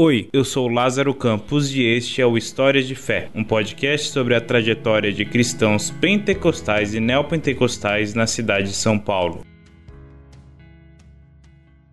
Oi, 0.00 0.28
eu 0.32 0.44
sou 0.44 0.68
Lázaro 0.68 1.12
Campos 1.12 1.74
e 1.74 1.82
este 1.82 2.22
é 2.22 2.24
o 2.24 2.38
História 2.38 2.80
de 2.80 2.94
Fé, 2.94 3.30
um 3.34 3.42
podcast 3.42 4.10
sobre 4.10 4.32
a 4.32 4.40
trajetória 4.40 5.12
de 5.12 5.24
cristãos 5.24 5.90
pentecostais 5.90 6.94
e 6.94 7.00
neopentecostais 7.00 8.14
na 8.14 8.24
cidade 8.24 8.68
de 8.68 8.76
São 8.76 8.96
Paulo. 8.96 9.44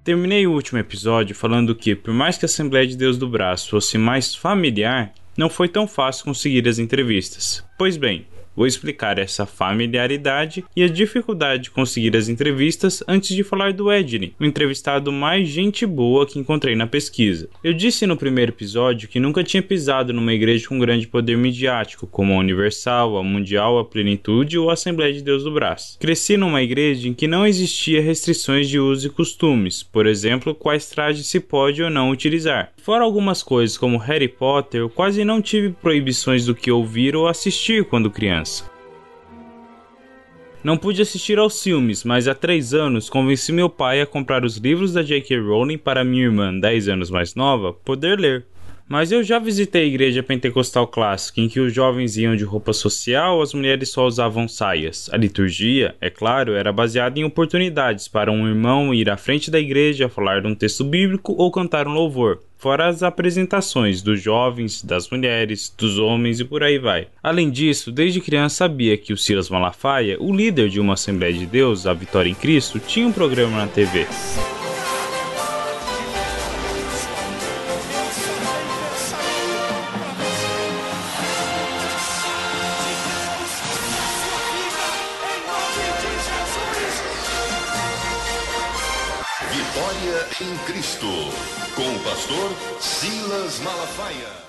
Terminei 0.04 0.46
o 0.46 0.52
último 0.52 0.78
episódio 0.78 1.36
falando 1.36 1.74
que, 1.74 1.96
por 1.96 2.14
mais 2.14 2.38
que 2.38 2.46
a 2.46 2.48
Assembleia 2.48 2.86
de 2.86 2.96
Deus 2.96 3.18
do 3.18 3.28
Braço 3.28 3.72
fosse 3.72 3.98
mais 3.98 4.36
familiar, 4.36 5.12
não 5.36 5.50
foi 5.50 5.68
tão 5.68 5.88
fácil 5.88 6.26
conseguir 6.26 6.70
as 6.70 6.78
entrevistas. 6.78 7.66
Pois 7.76 7.98
bem, 7.98 8.28
Vou 8.56 8.66
explicar 8.66 9.20
essa 9.20 9.46
familiaridade 9.46 10.64
e 10.76 10.82
a 10.82 10.88
dificuldade 10.88 11.64
de 11.64 11.72
conseguir 11.72 12.16
as 12.16 12.30
entrevistas 12.30 13.04
antes 13.08 13.36
de 13.36 13.44
falar 13.44 13.74
do 13.74 13.92
Edney, 13.92 14.34
o 14.40 14.46
entrevistado 14.46 15.12
mais 15.12 15.50
gente 15.50 15.86
boa 15.86 16.26
que 16.26 16.40
encontrei 16.40 16.76
na 16.76 16.88
pesquisa. 16.88 17.50
Eu 17.62 17.74
disse 17.74 18.08
no 18.08 18.16
primeiro 18.16 18.52
episódio 18.52 19.10
que 19.10 19.20
nunca 19.20 19.44
tinha 19.44 19.62
pisado 19.62 20.14
numa 20.14 20.34
igreja 20.34 20.70
com 20.70 20.80
grande 20.80 21.08
poder 21.08 21.38
midiático, 21.38 22.08
como 22.08 22.34
a 22.34 22.38
Universal, 22.38 23.18
a 23.18 23.24
Mundial, 23.24 23.78
a 23.78 23.84
Plenitude 23.84 24.58
ou 24.58 24.70
a 24.70 24.74
Assembleia 24.74 25.12
de 25.12 25.22
Deus 25.22 25.44
do 25.44 25.52
Brás. 25.52 25.98
Cresci 26.00 26.38
numa 26.38 26.62
igreja 26.62 27.10
em 27.10 27.14
que 27.14 27.28
não 27.28 27.46
existia 27.46 28.02
restrições 28.02 28.70
de 28.70 28.80
uso 28.80 29.08
e 29.08 29.10
costumes, 29.10 29.84
por 29.84 30.08
exemplo, 30.08 30.56
quais 30.56 30.90
trajes 30.90 31.28
se 31.28 31.42
pode 31.42 31.84
ou 31.84 31.90
não 31.90 32.10
utilizar. 32.10 32.72
Fora 32.78 33.04
algumas 33.04 33.44
coisas 33.44 33.78
como 33.78 33.98
Harry 33.98 34.30
Potter, 34.30 34.82
eu 34.82 34.90
quase 34.90 35.26
não 35.26 35.42
tive 35.42 35.72
proibições 35.72 36.46
do 36.46 36.56
que 36.56 36.72
ouvir 36.72 37.16
ou 37.16 37.28
assistir 37.28 37.84
quando 37.84 38.12
criança. 38.12 38.45
Não 40.66 40.78
pude 40.78 41.00
assistir 41.00 41.38
aos 41.38 41.62
filmes, 41.62 42.04
mas 42.04 42.28
há 42.28 42.34
três 42.34 42.74
anos 42.74 43.08
convenci 43.08 43.52
meu 43.52 43.70
pai 43.70 44.02
a 44.02 44.06
comprar 44.08 44.44
os 44.44 44.58
livros 44.58 44.94
da 44.94 45.04
J.K. 45.04 45.40
Rowling 45.40 45.78
para 45.78 46.04
minha 46.04 46.24
irmã, 46.24 46.60
10 46.60 46.88
anos 46.88 47.12
mais 47.12 47.36
nova, 47.36 47.72
poder 47.72 48.20
ler. 48.20 48.48
Mas 48.88 49.12
eu 49.12 49.24
já 49.24 49.40
visitei 49.40 49.84
a 49.84 49.88
igreja 49.88 50.22
pentecostal 50.22 50.88
clássica, 50.88 51.42
em 51.42 51.50
que 51.50 51.60
os 51.60 51.74
jovens 51.74 52.18
iam 52.18 52.36
de 52.36 52.44
roupa 52.44 52.72
social, 52.72 53.42
as 53.42 53.54
mulheres 53.54 53.90
só 53.90 54.06
usavam 54.06 54.48
saias. 54.48 55.10
A 55.12 55.18
liturgia, 55.18 55.96
é 56.00 56.10
claro, 56.10 56.54
era 56.54 56.72
baseada 56.72 57.20
em 57.20 57.24
oportunidades 57.24 58.08
para 58.08 58.32
um 58.32 58.48
irmão 58.48 58.94
ir 58.94 59.10
à 59.10 59.18
frente 59.18 59.50
da 59.50 59.60
igreja, 59.60 60.08
falar 60.08 60.42
de 60.42 60.48
um 60.48 60.56
texto 60.56 60.84
bíblico 60.84 61.34
ou 61.38 61.52
cantar 61.52 61.88
um 61.88 61.94
louvor 61.94 62.40
fora 62.66 62.88
as 62.88 63.04
apresentações 63.04 64.02
dos 64.02 64.20
jovens, 64.20 64.82
das 64.82 65.08
mulheres, 65.12 65.72
dos 65.78 66.00
homens 66.00 66.40
e 66.40 66.44
por 66.44 66.64
aí 66.64 66.80
vai. 66.80 67.08
Além 67.22 67.52
disso, 67.52 67.92
desde 67.92 68.20
criança 68.20 68.56
sabia 68.56 68.98
que 68.98 69.14
o 69.14 69.18
Silas 69.18 69.52
Malafaia, 69.52 70.18
o 70.20 70.34
líder 70.34 70.70
de 70.70 70.80
uma 70.80 70.94
Assembleia 70.94 71.34
de 71.34 71.46
Deus, 71.46 71.86
a 71.86 71.94
Vitória 71.94 72.28
em 72.28 72.34
Cristo, 72.34 72.80
tinha 72.80 73.06
um 73.06 73.12
programa 73.12 73.58
na 73.58 73.68
TV. 73.68 74.08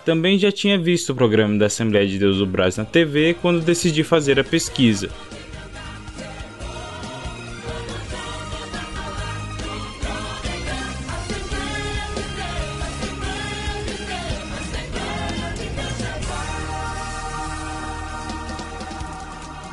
Também 0.07 0.39
já 0.39 0.53
tinha 0.53 0.79
visto 0.79 1.11
o 1.11 1.17
programa 1.17 1.59
da 1.59 1.67
Assembleia 1.67 2.07
de 2.07 2.17
Deus 2.17 2.39
do 2.39 2.47
Brasil 2.47 2.85
na 2.85 2.89
TV 2.89 3.35
quando 3.43 3.61
decidi 3.61 4.05
fazer 4.05 4.39
a 4.39 4.45
pesquisa. 4.45 5.11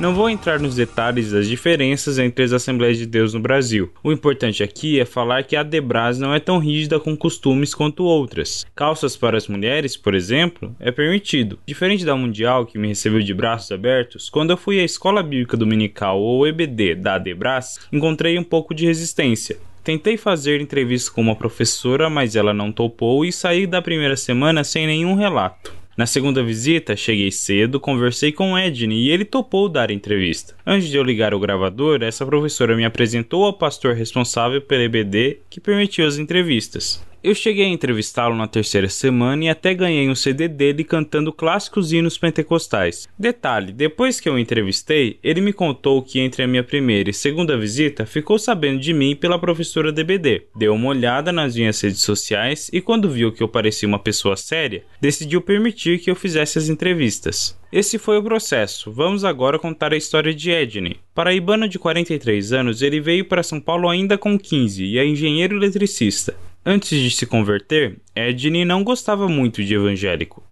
Não 0.04 0.14
vou 0.14 0.28
entrar 0.28 0.60
nos 0.60 0.74
detalhes 0.74 1.32
das 1.32 1.48
diferenças 1.48 2.18
entre 2.18 2.44
as 2.44 2.52
Assembleias 2.52 2.98
de 2.98 3.06
Deus 3.06 3.32
no 3.32 3.40
Brasil. 3.40 3.90
O 4.02 4.12
importante 4.12 4.62
aqui 4.62 5.00
é 5.00 5.06
falar 5.06 5.44
que 5.44 5.56
a 5.56 5.62
Debras 5.62 6.18
não 6.18 6.34
é 6.34 6.38
tão 6.38 6.58
rígida 6.58 7.00
com 7.00 7.16
costumes 7.16 7.74
quanto 7.74 8.04
outras. 8.04 8.66
Calças 8.74 9.16
para 9.16 9.38
as 9.38 9.48
mulheres, 9.48 9.96
por 9.96 10.14
exemplo, 10.14 10.76
é 10.78 10.90
permitido. 10.90 11.58
Diferente 11.66 12.04
da 12.04 12.14
Mundial, 12.14 12.66
que 12.66 12.76
me 12.76 12.88
recebeu 12.88 13.22
de 13.22 13.32
braços 13.32 13.72
abertos, 13.72 14.28
quando 14.28 14.50
eu 14.50 14.58
fui 14.58 14.78
à 14.78 14.84
Escola 14.84 15.22
Bíblica 15.22 15.56
Dominical 15.56 16.20
ou 16.20 16.46
EBD 16.46 16.96
da 16.96 17.16
Debras, 17.16 17.80
encontrei 17.90 18.38
um 18.38 18.44
pouco 18.44 18.74
de 18.74 18.84
resistência. 18.84 19.56
Tentei 19.82 20.18
fazer 20.18 20.60
entrevista 20.60 21.10
com 21.10 21.22
uma 21.22 21.34
professora, 21.34 22.10
mas 22.10 22.36
ela 22.36 22.52
não 22.52 22.70
topou 22.70 23.24
e 23.24 23.32
saí 23.32 23.66
da 23.66 23.80
primeira 23.80 24.18
semana 24.18 24.64
sem 24.64 24.86
nenhum 24.86 25.14
relato. 25.14 25.72
Na 25.96 26.06
segunda 26.06 26.42
visita, 26.42 26.96
cheguei 26.96 27.30
cedo, 27.30 27.78
conversei 27.78 28.32
com 28.32 28.58
Edney 28.58 29.04
e 29.04 29.10
ele 29.10 29.24
topou 29.24 29.68
dar 29.68 29.92
entrevista. 29.92 30.56
Antes 30.66 30.88
de 30.88 30.96
eu 30.96 31.04
ligar 31.04 31.32
o 31.32 31.38
gravador, 31.38 32.02
essa 32.02 32.26
professora 32.26 32.74
me 32.74 32.84
apresentou 32.84 33.44
ao 33.44 33.52
pastor 33.52 33.94
responsável 33.94 34.60
pelo 34.60 34.82
EBD 34.82 35.38
que 35.48 35.60
permitiu 35.60 36.04
as 36.04 36.18
entrevistas. 36.18 37.00
Eu 37.24 37.34
cheguei 37.34 37.64
a 37.64 37.68
entrevistá-lo 37.68 38.36
na 38.36 38.46
terceira 38.46 38.86
semana 38.86 39.44
e 39.44 39.48
até 39.48 39.72
ganhei 39.72 40.10
um 40.10 40.14
CD 40.14 40.46
dele 40.46 40.84
cantando 40.84 41.32
clássicos 41.32 41.90
hinos 41.90 42.18
pentecostais. 42.18 43.08
Detalhe: 43.18 43.72
depois 43.72 44.20
que 44.20 44.28
eu 44.28 44.34
o 44.34 44.38
entrevistei, 44.38 45.18
ele 45.24 45.40
me 45.40 45.50
contou 45.50 46.02
que 46.02 46.20
entre 46.20 46.42
a 46.42 46.46
minha 46.46 46.62
primeira 46.62 47.08
e 47.08 47.14
segunda 47.14 47.56
visita 47.56 48.04
ficou 48.04 48.38
sabendo 48.38 48.78
de 48.78 48.92
mim 48.92 49.16
pela 49.16 49.38
professora 49.38 49.90
DBD. 49.90 50.48
Deu 50.54 50.74
uma 50.74 50.88
olhada 50.88 51.32
nas 51.32 51.56
minhas 51.56 51.80
redes 51.80 52.02
sociais 52.02 52.68
e, 52.70 52.82
quando 52.82 53.08
viu 53.08 53.32
que 53.32 53.42
eu 53.42 53.48
parecia 53.48 53.88
uma 53.88 53.98
pessoa 53.98 54.36
séria, 54.36 54.84
decidiu 55.00 55.40
permitir 55.40 56.00
que 56.00 56.10
eu 56.10 56.14
fizesse 56.14 56.58
as 56.58 56.68
entrevistas. 56.68 57.58
Esse 57.72 57.96
foi 57.96 58.18
o 58.18 58.22
processo. 58.22 58.92
Vamos 58.92 59.24
agora 59.24 59.58
contar 59.58 59.94
a 59.94 59.96
história 59.96 60.34
de 60.34 60.50
Edney. 60.50 60.98
Paraibano 61.14 61.66
de 61.66 61.78
43 61.78 62.52
anos, 62.52 62.82
ele 62.82 63.00
veio 63.00 63.24
para 63.24 63.42
São 63.42 63.58
Paulo 63.58 63.88
ainda 63.88 64.18
com 64.18 64.38
15 64.38 64.84
e 64.84 64.98
é 64.98 65.06
engenheiro 65.06 65.56
eletricista. 65.56 66.36
Antes 66.66 66.98
de 66.98 67.10
se 67.10 67.26
converter, 67.26 68.00
Edney 68.16 68.64
não 68.64 68.82
gostava 68.82 69.28
muito 69.28 69.62
de 69.62 69.74
evangélico. 69.74 70.42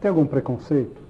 Tem 0.00 0.08
algum 0.08 0.24
preconceito? 0.24 1.02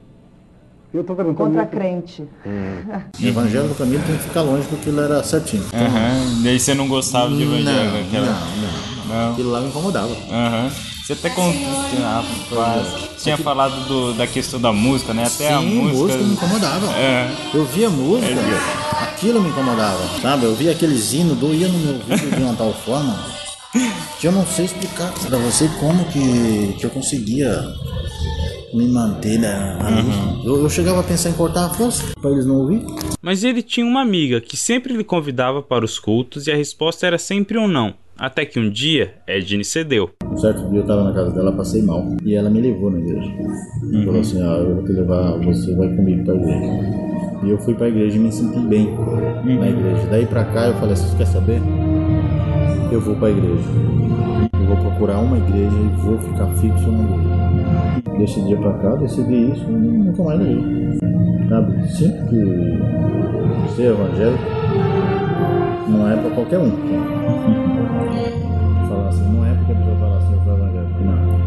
Eu 0.95 1.05
tô 1.05 1.15
perguntando. 1.15 1.51
Contra 1.51 1.63
muito... 1.63 1.77
crente. 1.77 2.23
Hum. 2.47 3.01
Evangelho 3.23 3.75
para 3.75 3.85
mim 3.85 4.01
tem 4.01 4.17
que 4.17 4.23
ficar 4.23 4.41
longe 4.41 4.67
porque 4.67 4.89
ele 4.89 4.99
era 4.99 5.23
certinho. 5.23 5.63
Então, 5.69 5.81
uhum. 5.81 6.43
Daí 6.43 6.59
você 6.59 6.73
não 6.73 6.89
gostava 6.89 7.29
de 7.37 7.43
evangelho? 7.43 7.91
Não, 7.91 8.01
aquela... 8.01 8.27
não, 8.27 9.07
não, 9.07 9.25
não. 9.27 9.33
Aquilo 9.33 9.51
lá 9.51 9.61
me 9.61 9.69
incomodava. 9.69 10.09
Uhum. 10.09 10.71
Você 11.05 11.13
até 11.13 11.29
contou. 11.29 11.61
Ah, 12.03 12.25
tinha 13.19 13.35
Aqui... 13.35 13.45
falado 13.45 13.87
do, 13.87 14.15
da 14.15 14.27
questão 14.27 14.59
da 14.59 14.73
música, 14.73 15.13
né? 15.13 15.25
Até 15.25 15.49
Sim, 15.49 15.53
a 15.53 15.61
música. 15.61 15.99
música 15.99 16.25
me 16.25 16.33
incomodava. 16.33 16.87
É. 16.97 17.31
Eu 17.53 17.65
via 17.67 17.91
música, 17.91 18.33
é. 18.33 19.05
aquilo 19.05 19.43
me 19.43 19.51
incomodava. 19.51 20.03
Sabe? 20.23 20.45
Eu 20.45 20.55
via 20.55 20.73
aqueles 20.73 21.13
hinos, 21.13 21.37
doía 21.37 21.69
no 21.69 21.79
meu 21.79 21.95
ouvido 21.95 22.37
de 22.37 22.43
uma 22.43 22.55
tal 22.55 22.73
forma 22.73 23.40
que 24.21 24.27
eu 24.27 24.33
não 24.33 24.45
sei 24.45 24.65
explicar 24.65 25.13
para 25.13 25.39
você 25.39 25.69
como 25.79 26.05
que, 26.07 26.75
que 26.79 26.85
eu 26.85 26.91
conseguia 26.91 27.63
me 28.75 28.87
manter 28.89 29.39
né? 29.39 29.79
Uhum. 29.81 30.45
Eu, 30.45 30.63
eu, 30.63 30.71
chegava 30.71 31.01
a 31.01 31.03
pensar 31.03 31.31
em 31.31 31.33
cortar 31.33 31.67
a 31.67 31.71
força 31.71 32.05
para 32.21 32.31
eles 32.31 32.47
não 32.47 32.57
ouvir. 32.57 32.85
Mas 33.21 33.45
ele 33.45 33.63
tinha 33.63 33.85
uma 33.85 34.01
amiga 34.01 34.41
que 34.41 34.57
sempre 34.57 34.97
lhe 34.97 35.05
convidava 35.05 35.63
para 35.63 35.85
os 35.85 35.99
cultos 35.99 36.47
e 36.47 36.53
a 36.53 36.57
resposta 36.57 37.07
era 37.07 37.19
sempre 37.19 37.59
um 37.59 37.69
não. 37.69 37.95
Até 38.19 38.45
que 38.45 38.61
um 38.61 38.69
dia, 38.69 39.15
Edne 39.27 39.65
cedeu. 39.65 40.11
Um 40.31 40.37
certo 40.37 40.69
dia 40.69 40.81
eu 40.81 40.83
estava 40.83 41.05
na 41.05 41.13
casa 41.15 41.31
dela, 41.31 41.53
passei 41.53 41.81
mal. 41.81 42.07
E 42.23 42.35
ela 42.35 42.51
me 42.51 42.61
levou 42.61 42.91
na 42.91 42.99
igreja. 42.99 43.33
Uhum. 43.83 44.05
Falou 44.05 44.21
assim: 44.21 44.43
ah, 44.43 44.59
eu 44.59 44.75
vou 44.75 44.85
te 44.85 44.93
levar, 44.93 45.39
você 45.39 45.75
vai 45.75 45.89
comigo 45.97 46.25
para 46.25 46.35
a 46.35 46.37
igreja. 46.37 47.47
E 47.47 47.51
eu 47.51 47.59
fui 47.59 47.75
para 47.75 47.87
a 47.87 47.89
igreja 47.89 48.17
e 48.17 48.21
me 48.21 48.31
senti 48.31 48.59
bem 48.59 48.89
uhum. 48.89 49.59
na 49.59 49.71
igreja. 49.71 50.07
Daí 50.11 50.27
para 50.27 50.45
cá 50.45 50.67
eu 50.67 50.75
falei 50.75 50.93
assim: 50.93 51.09
você 51.09 51.17
quer 51.17 51.27
saber? 51.27 51.63
Eu 52.95 53.01
vou 53.01 53.15
para 53.17 53.29
a 53.29 53.31
igreja. 53.31 53.69
Eu 54.53 54.67
vou 54.67 54.77
procurar 54.77 55.19
uma 55.19 55.39
igreja 55.39 55.77
e 55.77 56.03
vou 56.03 56.19
ficar 56.19 56.47
fixo 56.57 56.91
na 56.91 57.05
igreja. 57.05 58.19
Desse 58.19 58.41
dia 58.43 58.57
para 58.57 58.73
cá, 58.75 58.97
decidi 58.97 59.53
isso 59.53 59.65
e 59.69 59.73
nunca 59.73 60.23
mais 60.23 60.41
liguei. 60.41 60.99
Sabe? 61.49 61.89
Sempre 61.93 62.27
que 62.29 63.75
ser 63.75 63.91
evangélico 63.93 64.43
não 65.89 66.09
é 66.09 66.17
para 66.17 66.31
qualquer 66.31 66.59
um. 66.59 66.71
Falar 68.89 69.09
assim, 69.09 69.33
não 69.33 69.47
é 69.47 69.55
porque 69.55 69.73
a 69.73 69.75
pessoa 69.77 69.97
fala 69.97 70.19
assim, 70.19 70.33
eu 70.33 70.41
sou 70.45 70.55
evangélico. 70.55 71.05
Não. 71.05 71.41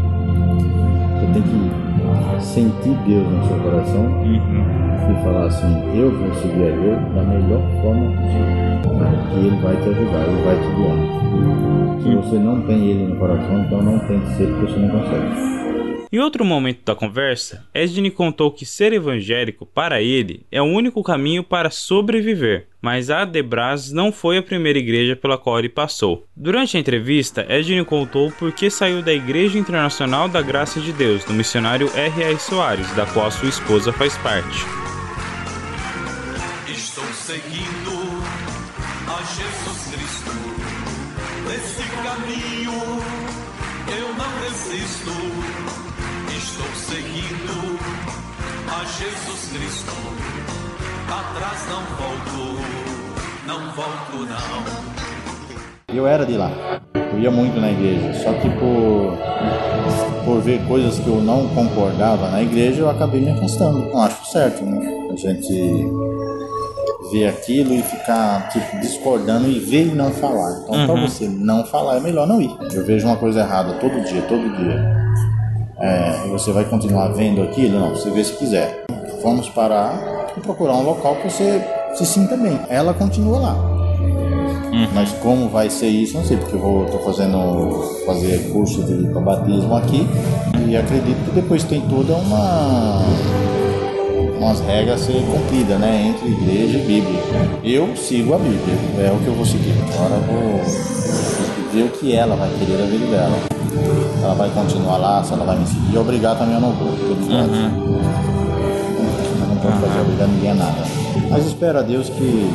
Você 1.20 1.26
tem 1.32 1.42
que 1.42 2.44
sentir 2.44 2.96
Deus 3.06 3.28
no 3.28 3.46
seu 3.46 3.56
coração 3.58 4.02
uhum. 4.02 4.83
E 5.12 5.22
falar 5.22 5.46
assim, 5.46 5.98
eu 5.98 6.10
vou 6.10 6.34
seguir 6.34 6.68
a 6.68 6.76
Deus 6.76 7.14
da 7.14 7.22
melhor 7.22 7.60
forma 7.82 8.06
possível 8.16 8.74
que 9.34 9.40
Ele 9.40 9.56
vai 9.56 9.76
te 9.76 9.88
ajudar, 9.88 10.26
Ele 10.26 10.42
vai 10.42 10.56
te 10.56 10.68
guiar. 10.74 12.02
Se 12.02 12.14
você 12.16 12.36
não 12.36 12.62
tem 12.62 12.90
Ele 12.90 13.06
no 13.06 13.16
coração, 13.16 13.64
então 13.64 13.82
não 13.82 13.98
tem 14.00 14.20
que 14.20 14.36
ser 14.36 14.46
porque 14.46 14.72
você 14.72 14.78
não 14.78 14.88
consegue. 14.88 15.54
Em 16.12 16.20
outro 16.20 16.44
momento 16.44 16.84
da 16.84 16.94
conversa, 16.94 17.66
Edney 17.74 18.08
contou 18.08 18.52
que 18.52 18.64
ser 18.64 18.92
evangélico, 18.92 19.66
para 19.66 20.00
ele, 20.00 20.46
é 20.52 20.62
o 20.62 20.64
único 20.64 21.02
caminho 21.02 21.42
para 21.42 21.70
sobreviver, 21.70 22.68
mas 22.80 23.10
a 23.10 23.24
Debras 23.24 23.90
não 23.90 24.12
foi 24.12 24.38
a 24.38 24.42
primeira 24.42 24.78
igreja 24.78 25.16
pela 25.16 25.36
qual 25.36 25.58
ele 25.58 25.68
passou. 25.68 26.24
Durante 26.36 26.76
a 26.76 26.80
entrevista, 26.80 27.44
Edney 27.48 27.84
contou 27.84 28.30
por 28.30 28.52
que 28.52 28.70
saiu 28.70 29.02
da 29.02 29.12
Igreja 29.12 29.58
Internacional 29.58 30.28
da 30.28 30.40
Graça 30.40 30.78
de 30.78 30.92
Deus, 30.92 31.24
do 31.24 31.32
missionário 31.32 31.90
R.A. 31.96 32.38
Soares, 32.38 32.94
da 32.94 33.06
qual 33.06 33.28
sua 33.32 33.48
esposa 33.48 33.92
faz 33.92 34.16
parte. 34.18 34.83
Seguindo 37.34 38.22
a 39.08 39.18
Jesus 39.24 39.80
Cristo, 39.90 40.30
nesse 41.48 41.82
caminho 42.04 42.78
eu 43.88 44.08
não 44.14 44.30
resisto. 44.44 45.10
Estou 46.30 46.72
seguindo 46.76 47.76
a 48.70 48.84
Jesus 48.84 49.50
Cristo, 49.50 49.96
atrás 51.10 51.66
não 51.68 51.82
volto, 51.96 52.62
não 53.48 53.72
volto 53.72 54.16
não. 54.28 55.92
Eu 55.92 56.06
era 56.06 56.24
de 56.24 56.36
lá, 56.36 56.52
eu 56.94 57.18
ia 57.18 57.32
muito 57.32 57.60
na 57.60 57.72
igreja, 57.72 58.14
só 58.22 58.32
que 58.34 58.48
por, 58.48 59.18
por 60.24 60.40
ver 60.40 60.64
coisas 60.68 61.00
que 61.00 61.08
eu 61.08 61.20
não 61.20 61.48
concordava 61.48 62.30
na 62.30 62.40
igreja, 62.44 62.82
eu 62.82 62.90
acabei 62.90 63.22
me 63.22 63.32
afastando. 63.32 63.80
Não 63.92 64.02
acho 64.04 64.24
certo, 64.26 64.64
né? 64.64 65.08
A 65.12 65.16
gente 65.16 65.84
ver 67.14 67.28
aquilo 67.28 67.72
e 67.72 67.80
ficar 67.80 68.48
tipo, 68.48 68.80
discordando 68.80 69.48
e 69.48 69.60
ver 69.60 69.86
e 69.86 69.94
não 69.94 70.10
falar. 70.10 70.62
Então, 70.62 70.74
uhum. 70.74 70.86
para 70.86 71.00
você 71.02 71.28
não 71.28 71.64
falar, 71.64 71.98
é 71.98 72.00
melhor 72.00 72.26
não 72.26 72.42
ir. 72.42 72.50
Eu 72.72 72.84
vejo 72.84 73.06
uma 73.06 73.16
coisa 73.16 73.40
errada 73.40 73.74
todo 73.74 74.04
dia, 74.04 74.20
todo 74.22 74.56
dia. 74.56 75.04
É, 75.78 76.26
e 76.26 76.30
você 76.30 76.50
vai 76.50 76.64
continuar 76.64 77.08
vendo 77.08 77.40
aquilo? 77.42 77.78
Não, 77.78 77.90
você 77.90 78.10
vê 78.10 78.24
se 78.24 78.32
quiser. 78.32 78.84
Vamos 79.22 79.48
parar 79.48 80.32
e 80.36 80.40
procurar 80.40 80.74
um 80.74 80.82
local 80.82 81.14
que 81.16 81.30
você 81.30 81.62
se 81.94 82.04
sinta 82.04 82.36
bem. 82.36 82.58
Ela 82.68 82.92
continua 82.92 83.38
lá. 83.38 83.54
Uhum. 84.72 84.88
Mas 84.92 85.12
como 85.22 85.48
vai 85.48 85.70
ser 85.70 85.86
isso, 85.86 86.16
não 86.16 86.24
sei, 86.24 86.36
porque 86.36 86.56
eu 86.56 86.60
vou, 86.60 86.84
tô 86.86 86.98
fazendo 86.98 87.80
fazer 88.04 88.50
curso 88.52 88.82
de 88.82 89.04
batismo 89.20 89.76
aqui 89.76 90.04
e 90.68 90.76
acredito 90.76 91.24
que 91.26 91.30
depois 91.30 91.62
tem 91.62 91.80
toda 91.82 92.14
uma 92.16 92.98
umas 94.44 94.60
regras 94.60 95.00
a 95.00 95.04
ser 95.06 95.22
cumpridas, 95.22 95.78
né? 95.80 96.14
Entre 96.14 96.28
igreja 96.28 96.78
e 96.78 96.82
Bíblia. 96.82 97.20
Eu 97.64 97.96
sigo 97.96 98.34
a 98.34 98.38
Bíblia, 98.38 98.76
é 98.98 99.10
o 99.10 99.18
que 99.18 99.26
eu 99.26 99.34
vou 99.34 99.46
seguir. 99.46 99.74
Agora 99.94 100.14
eu 100.14 100.22
vou 100.22 100.60
ver 101.72 101.82
o 101.84 101.88
que 101.88 102.14
ela 102.14 102.36
vai 102.36 102.50
querer 102.58 102.76
da 102.76 102.84
vida 102.84 103.06
dela. 103.06 103.38
Se 104.18 104.22
ela 104.22 104.34
vai 104.34 104.50
continuar 104.50 104.98
lá, 104.98 105.24
se 105.24 105.32
ela 105.32 105.44
vai 105.44 105.58
me 105.58 105.66
seguir. 105.66 105.96
Obrigar 105.96 106.38
também 106.38 106.54
eu 106.54 106.60
não 106.60 106.72
vou, 106.72 106.88
porque 106.88 107.32
uhum. 107.32 107.94
Eu 109.40 109.46
não 109.48 109.56
posso 109.56 109.78
fazer 109.78 110.00
obrigar 110.00 110.28
ninguém 110.28 110.50
a 110.50 110.54
nada. 110.54 110.84
Mas 111.30 111.46
espero 111.46 111.78
a 111.78 111.82
Deus 111.82 112.10
que, 112.10 112.50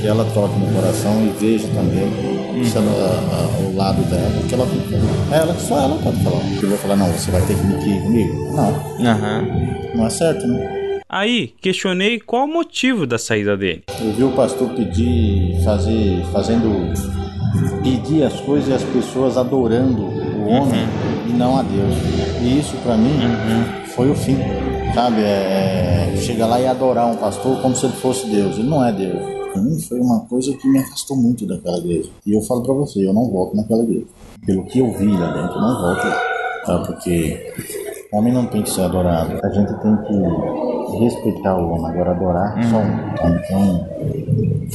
que 0.00 0.06
ela 0.06 0.24
toque 0.32 0.58
no 0.58 0.74
coração 0.74 1.12
e 1.22 1.34
veja 1.38 1.68
também 1.68 2.43
uhum. 2.54 2.70
ela, 2.76 3.20
a, 3.32 3.60
o 3.60 3.76
lado 3.76 4.02
dela, 4.08 4.42
que 4.48 4.54
ela 4.54 4.66
fica. 4.66 4.96
Ela, 5.34 5.54
só 5.54 5.80
ela 5.80 5.98
pode 6.02 6.22
falar. 6.22 6.42
Eu 6.62 6.68
vou 6.68 6.78
falar, 6.78 6.96
não, 6.96 7.06
você 7.08 7.30
vai 7.30 7.42
ter 7.42 7.54
que 7.54 7.88
ir 7.88 8.02
comigo? 8.02 8.52
Não. 8.54 8.68
Uhum. 8.68 9.96
Não 9.96 10.06
é 10.06 10.10
certo, 10.10 10.46
né? 10.46 11.00
Aí, 11.08 11.54
questionei 11.60 12.18
qual 12.18 12.44
o 12.44 12.48
motivo 12.48 13.06
da 13.06 13.18
saída 13.18 13.56
dele. 13.56 13.84
Eu 14.00 14.12
vi 14.12 14.24
o 14.24 14.32
pastor 14.32 14.70
pedir, 14.70 15.62
fazer, 15.62 16.24
fazendo, 16.32 16.92
pedir 17.82 18.24
as 18.24 18.40
coisas 18.40 18.68
e 18.68 18.72
as 18.72 18.82
pessoas 18.82 19.36
adorando 19.36 20.02
o 20.02 20.48
homem 20.48 20.82
uhum. 20.82 21.28
e 21.28 21.32
não 21.34 21.56
a 21.56 21.62
Deus. 21.62 21.94
E 22.42 22.58
isso 22.58 22.76
para 22.78 22.96
mim 22.96 23.14
uhum. 23.14 23.86
foi 23.94 24.10
o 24.10 24.14
fim, 24.14 24.38
sabe? 24.94 25.20
É, 25.20 26.10
é, 26.14 26.16
chegar 26.20 26.46
lá 26.46 26.60
e 26.60 26.66
adorar 26.66 27.06
um 27.06 27.16
pastor 27.16 27.60
como 27.60 27.76
se 27.76 27.86
ele 27.86 27.94
fosse 27.94 28.26
Deus. 28.26 28.58
Ele 28.58 28.68
não 28.68 28.84
é 28.84 28.90
Deus. 28.90 29.33
Para 29.54 29.62
mim 29.62 29.80
foi 29.80 30.00
uma 30.00 30.18
coisa 30.26 30.52
que 30.56 30.68
me 30.68 30.80
afastou 30.80 31.16
muito 31.16 31.46
daquela 31.46 31.78
igreja. 31.78 32.10
E 32.26 32.32
eu 32.32 32.42
falo 32.42 32.64
para 32.64 32.74
você, 32.74 33.06
eu 33.06 33.14
não 33.14 33.30
volto 33.30 33.56
naquela 33.56 33.84
igreja. 33.84 34.06
Pelo 34.44 34.64
que 34.64 34.80
eu 34.80 34.90
vi 34.90 35.06
lá 35.06 35.32
dentro, 35.32 35.56
eu 35.56 35.60
não 35.60 35.80
volto 35.80 36.04
lá. 36.08 36.20
Tá? 36.66 36.78
Porque 36.80 37.52
o 38.12 38.16
homem 38.16 38.32
não 38.32 38.46
tem 38.46 38.62
que 38.62 38.70
ser 38.70 38.80
adorado. 38.80 39.38
A 39.44 39.48
gente 39.50 39.72
tem 39.80 39.96
que 39.96 40.98
respeitar 40.98 41.56
o 41.56 41.68
homem, 41.70 41.86
agora 41.86 42.10
adorar 42.10 42.56
uhum. 42.56 42.62
só 42.64 42.78
um. 42.78 43.14
Tá? 43.14 43.30
Então, 43.30 43.88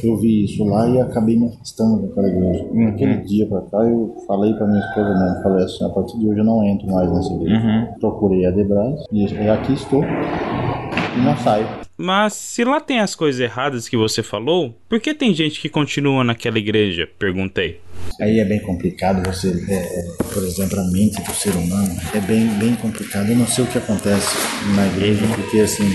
eu 0.01 0.17
vi 0.17 0.45
isso 0.45 0.63
lá 0.63 0.87
e 0.87 1.01
acabei 1.01 1.37
me 1.37 1.47
afastando 1.47 2.01
daquela 2.03 2.29
igreja. 2.29 2.63
Uhum. 2.71 2.85
Naquele 2.85 3.17
dia 3.17 3.47
pra 3.47 3.61
cá, 3.63 3.79
eu 3.79 4.15
falei 4.25 4.53
pra 4.53 4.65
minha 4.65 4.79
esposa 4.79 5.09
mesmo, 5.09 5.43
falei 5.43 5.65
assim, 5.65 5.85
a 5.85 5.89
partir 5.89 6.17
de 6.19 6.29
hoje 6.29 6.39
eu 6.39 6.45
não 6.45 6.63
entro 6.63 6.89
mais 6.89 7.11
nessa 7.11 7.33
igreja. 7.33 7.55
Uhum. 7.55 7.99
Procurei 7.99 8.45
a 8.45 8.51
Debras 8.51 9.03
e 9.11 9.25
aqui 9.49 9.73
estou 9.73 10.05
e 10.05 11.21
não 11.21 11.35
saio. 11.35 11.67
Mas 12.01 12.31
se 12.31 12.63
lá 12.63 12.79
tem 12.79 13.01
as 13.01 13.13
coisas 13.13 13.41
erradas 13.41 13.89
que 13.89 13.97
você 13.97 14.23
falou, 14.23 14.73
por 14.87 15.01
que 15.01 15.13
tem 15.13 15.33
gente 15.33 15.59
que 15.59 15.67
continua 15.67 16.23
naquela 16.23 16.57
igreja? 16.57 17.05
Perguntei. 17.19 17.81
Aí 18.21 18.39
é 18.39 18.45
bem 18.45 18.61
complicado 18.61 19.21
você, 19.29 19.49
é, 19.67 19.75
é, 19.75 20.23
por 20.33 20.41
exemplo, 20.43 20.79
a 20.79 20.83
mente 20.91 21.21
do 21.21 21.33
ser 21.33 21.53
humano 21.53 21.93
é 22.15 22.21
bem, 22.21 22.47
bem 22.57 22.73
complicado. 22.75 23.29
Eu 23.29 23.35
não 23.35 23.45
sei 23.45 23.65
o 23.65 23.67
que 23.67 23.77
acontece 23.77 24.33
na 24.77 24.87
igreja, 24.87 25.27
porque 25.35 25.59
assim, 25.59 25.91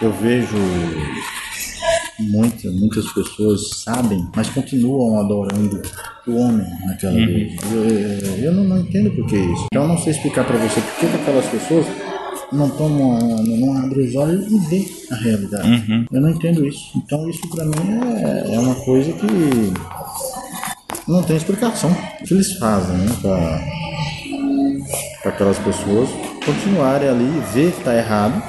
eu 0.00 0.12
vejo 0.12 0.56
muitas, 2.18 2.74
muitas 2.74 3.12
pessoas 3.12 3.70
sabem, 3.76 4.28
mas 4.34 4.48
continuam 4.48 5.20
adorando 5.20 5.80
o 6.26 6.36
homem 6.36 6.66
naquela 6.84 7.12
uhum. 7.12 7.22
igreja. 7.22 7.56
Eu, 7.72 7.84
eu, 7.88 8.44
eu 8.46 8.52
não, 8.52 8.64
não, 8.64 8.78
entendo 8.78 9.12
por 9.12 9.24
que 9.28 9.36
isso. 9.36 9.66
Então 9.66 9.82
eu 9.82 9.88
não 9.88 9.98
sei 9.98 10.14
explicar 10.14 10.44
para 10.44 10.58
você 10.58 10.80
por 10.80 10.94
que 10.98 11.06
aquelas 11.06 11.46
pessoas 11.46 11.86
não 12.52 12.68
tomam, 12.70 13.18
não 13.42 13.76
abrem 13.76 14.06
os 14.06 14.14
olhos 14.14 14.46
e 14.50 14.58
vê 14.68 14.86
a 15.10 15.14
realidade. 15.16 15.68
Uhum. 15.68 16.06
Eu 16.12 16.20
não 16.20 16.30
entendo 16.30 16.66
isso. 16.66 16.92
Então 16.96 17.28
isso 17.28 17.48
para 17.48 17.64
mim 17.64 17.72
é, 18.22 18.54
é 18.54 18.58
uma 18.58 18.74
coisa 18.74 19.12
que 19.12 19.26
não 21.08 21.22
tem 21.22 21.36
explicação. 21.36 21.90
O 21.90 22.24
que 22.24 22.34
eles 22.34 22.52
fazem 22.54 22.96
né, 22.96 23.10
para 25.22 25.32
aquelas 25.32 25.58
pessoas 25.58 26.08
continuarem 26.44 27.08
ali, 27.08 27.42
ver 27.52 27.72
que 27.72 27.78
está 27.78 27.96
errado 27.96 28.42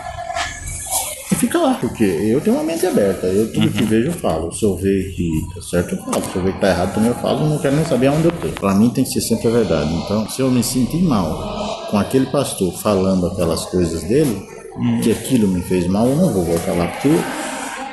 e 1.31 1.35
fica 1.35 1.57
lá, 1.57 1.75
porque 1.75 2.03
eu 2.03 2.41
tenho 2.41 2.55
uma 2.55 2.63
mente 2.63 2.85
aberta. 2.85 3.27
Eu 3.27 3.51
tudo 3.51 3.67
uhum. 3.67 3.71
que 3.71 3.83
vejo 3.83 4.09
eu 4.09 4.13
falo. 4.13 4.51
Se 4.51 4.63
eu 4.63 4.75
ver 4.75 5.13
que 5.15 5.29
tá 5.55 5.61
certo, 5.61 5.95
eu 5.95 6.03
falo. 6.03 6.23
Se 6.31 6.35
eu 6.35 6.43
ver 6.43 6.53
que 6.53 6.59
tá 6.59 6.69
errado 6.69 6.93
também 6.93 7.09
eu 7.09 7.15
falo, 7.15 7.47
não 7.47 7.57
quero 7.59 7.75
nem 7.75 7.85
saber 7.85 8.07
aonde 8.07 8.25
eu 8.25 8.31
tô. 8.31 8.49
Para 8.59 8.75
mim 8.75 8.89
tem 8.89 9.03
que 9.03 9.11
ser 9.11 9.21
sempre 9.21 9.47
a 9.47 9.51
verdade. 9.51 9.93
Então, 9.93 10.29
se 10.29 10.41
eu 10.41 10.51
me 10.51 10.63
sentir 10.63 11.01
mal 11.01 11.72
com 11.93 11.99
aquele 11.99 12.25
pastor 12.25 12.73
falando 12.73 13.27
aquelas 13.27 13.65
coisas 13.65 14.01
dele, 14.01 14.49
uhum. 14.75 14.99
que 15.01 15.11
aquilo 15.11 15.47
me 15.47 15.61
fez 15.61 15.85
mal, 15.85 16.07
eu 16.07 16.15
não 16.15 16.33
vou 16.33 16.43
voltar 16.43 16.71
lá, 16.71 16.87
porque 16.87 17.09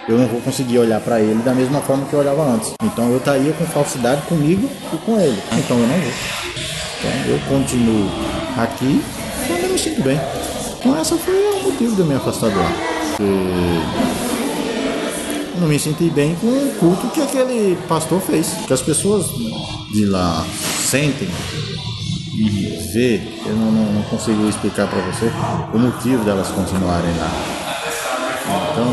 eu 0.08 0.17
não 0.17 0.26
vou 0.26 0.41
conseguir 0.41 0.79
olhar 0.79 0.99
para 1.02 1.20
ele 1.20 1.43
da 1.43 1.52
mesma 1.52 1.82
forma 1.82 2.06
que 2.06 2.14
eu 2.14 2.20
olhava 2.20 2.43
antes. 2.50 2.73
Então 2.82 3.11
eu 3.11 3.19
estaria 3.19 3.52
com 3.52 3.67
falsidade 3.67 4.23
comigo 4.23 4.67
e 4.91 4.97
com 5.05 5.20
ele. 5.20 5.38
Então 5.52 5.79
eu 5.79 5.87
não 5.87 5.99
vou. 5.99 6.12
Então 6.99 7.11
eu 7.29 7.38
continuo 7.47 8.08
aqui 8.56 9.05
quando 9.47 9.64
eu 9.64 9.69
me 9.71 9.78
sinto 9.78 10.02
bem. 10.02 10.19
Então 10.78 10.97
essa 10.97 11.14
foi 11.16 11.35
o 11.35 11.62
motivo 11.64 11.95
de 11.95 12.00
eu 12.00 12.07
me 12.07 12.14
afastar 12.14 12.47
lá. 12.47 12.73
Eu 15.54 15.61
não 15.61 15.69
me 15.69 15.78
senti 15.78 16.09
bem 16.09 16.35
com 16.37 16.47
o 16.47 16.75
culto 16.80 17.07
que 17.09 17.21
aquele 17.21 17.76
pastor 17.87 18.19
fez. 18.23 18.54
Que 18.66 18.73
as 18.73 18.80
pessoas 18.80 19.26
de 19.92 20.07
lá 20.07 20.42
sentem 20.88 21.28
vê, 22.49 23.20
eu 23.47 23.56
não, 23.56 23.73
não, 23.73 23.92
não 23.92 24.02
consigo 24.04 24.49
explicar 24.49 24.88
para 24.88 25.00
você 25.00 25.26
o 25.75 25.78
motivo 25.78 26.25
delas 26.25 26.49
continuarem 26.49 27.11
lá. 27.16 27.30
Então, 28.73 28.87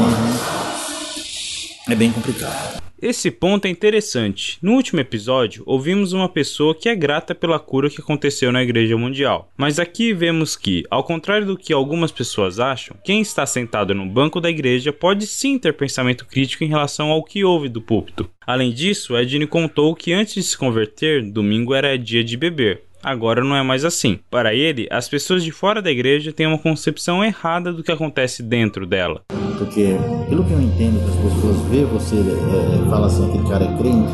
é 1.90 1.96
bem 1.96 2.12
complicado. 2.12 2.88
Esse 3.00 3.30
ponto 3.30 3.66
é 3.66 3.70
interessante. 3.70 4.58
No 4.60 4.74
último 4.74 5.00
episódio, 5.00 5.62
ouvimos 5.68 6.14
uma 6.14 6.28
pessoa 6.28 6.74
que 6.74 6.90
é 6.90 6.96
grata 6.96 7.36
pela 7.36 7.60
cura 7.60 7.92
que 7.92 8.02
aconteceu 8.02 8.52
na 8.52 8.64
Igreja 8.64 8.98
Mundial. 8.98 9.52
Mas 9.56 9.78
aqui 9.78 10.14
vemos 10.14 10.56
que, 10.56 10.84
ao 10.90 11.04
contrário 11.04 11.46
do 11.46 11.56
que 11.56 11.72
algumas 11.72 12.12
pessoas 12.12 12.60
acham, 12.60 12.98
quem 13.04 13.22
está 13.22 13.46
sentado 13.46 13.94
no 13.94 14.04
banco 14.04 14.42
da 14.42 14.50
igreja 14.50 14.92
pode 14.92 15.28
sim 15.28 15.60
ter 15.60 15.74
pensamento 15.74 16.26
crítico 16.26 16.64
em 16.64 16.70
relação 16.70 17.12
ao 17.12 17.24
que 17.24 17.44
ouve 17.44 17.70
do 17.70 17.84
púlpito. 17.84 18.28
Além 18.48 18.74
disso, 18.74 19.16
Edney 19.16 19.46
contou 19.46 19.94
que 19.94 20.12
antes 20.12 20.34
de 20.34 20.44
se 20.44 20.58
converter, 20.58 21.22
domingo 21.22 21.76
era 21.76 22.00
dia 22.00 22.24
de 22.24 22.36
beber. 22.36 22.87
Agora 23.08 23.42
não 23.42 23.56
é 23.56 23.64
mais 23.64 23.86
assim. 23.86 24.20
Para 24.30 24.54
ele, 24.54 24.86
as 24.92 25.08
pessoas 25.08 25.42
de 25.42 25.50
fora 25.50 25.82
da 25.82 25.90
igreja 25.90 26.34
têm 26.34 26.46
uma 26.46 26.58
concepção 26.58 27.24
errada 27.24 27.72
do 27.72 27.82
que 27.82 27.90
acontece 27.90 28.44
dentro 28.44 28.86
dela. 28.86 29.22
Porque, 29.58 29.96
pelo 30.28 30.44
que 30.44 30.52
eu 30.52 30.62
entendo, 30.62 31.02
que 31.02 31.10
as 31.10 31.34
pessoas 31.34 31.62
vê 31.70 31.86
você 31.86 32.18
é, 32.18 32.86
é 32.86 32.90
fala 32.90 33.08
assim, 33.08 33.30
aquele 33.30 33.48
cara 33.48 33.64
é 33.64 33.78
crente, 33.78 34.12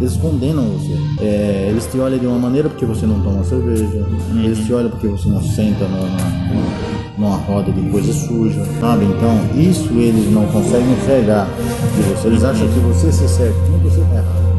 eles 0.00 0.16
condenam 0.16 0.64
você. 0.70 1.24
É, 1.24 1.68
eles 1.70 1.86
te 1.86 2.00
olham 2.00 2.18
de 2.18 2.26
uma 2.26 2.36
maneira 2.36 2.68
porque 2.68 2.84
você 2.84 3.06
não 3.06 3.22
toma 3.22 3.44
cerveja, 3.44 3.84
uhum. 3.84 4.42
eles 4.42 4.58
te 4.66 4.72
olham 4.72 4.90
porque 4.90 5.06
você 5.06 5.28
não 5.28 5.40
senta 5.40 5.86
numa, 5.86 7.16
numa 7.16 7.36
roda 7.36 7.70
de 7.70 7.90
coisa 7.90 8.12
suja, 8.12 8.64
sabe? 8.80 9.04
Então, 9.04 9.38
isso 9.54 9.88
eles 9.92 10.28
não 10.32 10.46
conseguem 10.46 10.94
enxergar 10.94 11.46
de 11.94 12.02
você. 12.02 12.26
Eles 12.26 12.42
acham 12.42 12.66
que 12.66 12.80
você 12.80 13.12
ser 13.12 13.28
certinho, 13.28 13.78
você 13.78 14.00
tá 14.00 14.16
errado. 14.16 14.50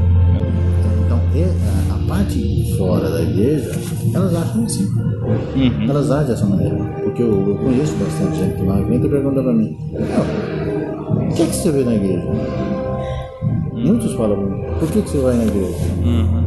Então, 1.06 1.20
é, 1.36 1.81
parte 2.22 2.76
fora 2.78 3.10
da 3.10 3.22
igreja, 3.22 3.72
elas 4.14 4.36
acham 4.36 4.66
assim. 4.66 4.86
Uhum. 4.86 5.90
Elas 5.90 6.12
agem 6.12 6.28
dessa 6.28 6.46
maneira. 6.46 6.76
Porque 7.04 7.22
eu, 7.22 7.50
eu 7.50 7.56
conheço 7.56 7.96
bastante 7.96 8.38
gente 8.38 8.62
lá, 8.64 8.76
vem 8.82 9.04
e 9.04 9.10
pergunta 9.10 9.42
pra 9.42 9.54
mim, 9.54 9.78
o 9.92 11.34
que, 11.34 11.42
é 11.42 11.46
que 11.46 11.56
você 11.56 11.72
vê 11.72 11.84
na 11.84 11.96
igreja? 11.96 12.28
Uhum. 12.28 13.86
Muitos 13.86 14.14
falam, 14.14 14.38
por 14.80 14.92
que, 14.92 15.02
que 15.02 15.10
você 15.10 15.18
vai 15.18 15.36
na 15.36 15.44
igreja? 15.44 15.78
Uhum. 16.04 16.46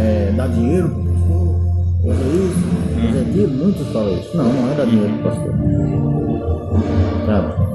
É, 0.00 0.32
dá 0.36 0.46
dinheiro 0.46 0.88
pro 0.88 1.02
pastor? 1.04 1.58
Fazer 2.06 2.36
isso? 2.36 2.58
Fazer 2.94 3.18
uhum. 3.18 3.30
aquilo? 3.30 3.64
Muitos 3.64 3.86
falam 3.88 4.14
isso. 4.14 4.36
Não, 4.36 4.44
não 4.44 4.72
é 4.72 4.74
dar 4.74 4.86
dinheiro 4.86 5.12
pro 5.14 5.30
pastor. 5.30 5.54
Sabe? 7.26 7.67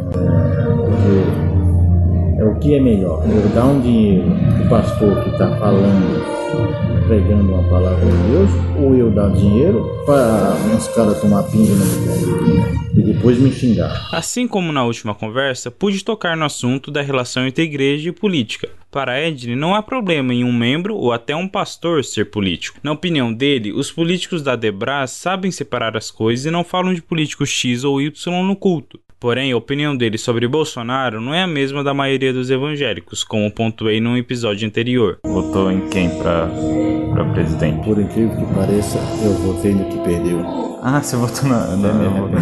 O 2.53 2.60
que 2.60 2.75
é 2.75 2.79
melhor, 2.79 3.24
eu 3.27 3.50
dar 3.50 3.65
um 3.65 3.81
dinheiro 3.81 4.29
para 4.29 4.65
o 4.65 4.69
pastor 4.69 5.24
que 5.24 5.29
está 5.31 5.57
falando, 5.57 7.07
pregando 7.07 7.51
uma 7.51 7.63
palavra 7.67 8.05
de 8.05 8.31
Deus, 8.31 8.50
ou 8.79 8.95
eu 8.95 9.10
dar 9.10 9.31
dinheiro 9.31 9.89
para 10.05 10.55
uns 10.74 10.88
caras 10.89 11.19
tomar 11.19 11.43
pinga 11.43 11.74
no 11.74 12.83
e 12.95 13.01
depois 13.01 13.39
me 13.39 13.51
xingar. 13.51 14.07
Assim 14.12 14.48
como 14.48 14.72
na 14.72 14.86
última 14.86 15.15
conversa, 15.15 15.72
pude 15.72 16.03
tocar 16.03 16.38
no 16.38 16.45
assunto 16.45 16.91
da 16.91 17.01
relação 17.01 17.48
entre 17.48 17.63
igreja 17.63 18.10
e 18.10 18.13
política. 18.13 18.69
Para 18.91 19.19
Edney, 19.19 19.55
não 19.55 19.74
há 19.74 19.81
problema 19.81 20.31
em 20.31 20.43
um 20.43 20.53
membro 20.53 20.95
ou 20.95 21.12
até 21.12 21.36
um 21.36 21.48
pastor 21.48 22.03
ser 22.03 22.29
político. 22.29 22.79
Na 22.83 22.91
opinião 22.91 23.33
dele, 23.33 23.72
os 23.74 23.91
políticos 23.91 24.43
da 24.43 24.55
Debras 24.55 25.10
sabem 25.10 25.50
separar 25.50 25.98
as 25.98 26.12
coisas 26.12 26.45
e 26.45 26.51
não 26.51 26.63
falam 26.63 26.93
de 26.93 27.01
político 27.01 27.43
X 27.43 27.83
ou 27.83 28.00
Y 28.00 28.43
no 28.43 28.55
culto. 28.55 29.00
Porém, 29.23 29.53
a 29.53 29.57
opinião 29.57 29.95
dele 29.95 30.17
sobre 30.17 30.45
Bolsonaro 30.49 31.21
não 31.21 31.33
é 31.33 31.43
a 31.43 31.47
mesma 31.47 31.81
da 31.81 31.93
maioria 31.93 32.33
dos 32.33 32.51
evangélicos, 32.51 33.23
como 33.23 33.49
pontuei 33.49 34.01
num 34.01 34.17
episódio 34.17 34.67
anterior. 34.67 35.17
Votou 35.23 35.71
em 35.71 35.87
quem 35.87 36.09
para 36.09 36.49
para 37.13 37.23
presidente? 37.31 37.85
Por 37.85 37.97
incrível 37.97 38.35
que 38.35 38.53
pareça, 38.53 38.99
eu 39.23 39.31
votei 39.35 39.73
no 39.75 39.85
que 39.85 39.97
perdeu. 39.99 40.45
Ah, 40.81 41.01
você 41.01 41.15
votou 41.15 41.47
na, 41.47 41.67
na, 41.67 41.93
na 41.93 42.39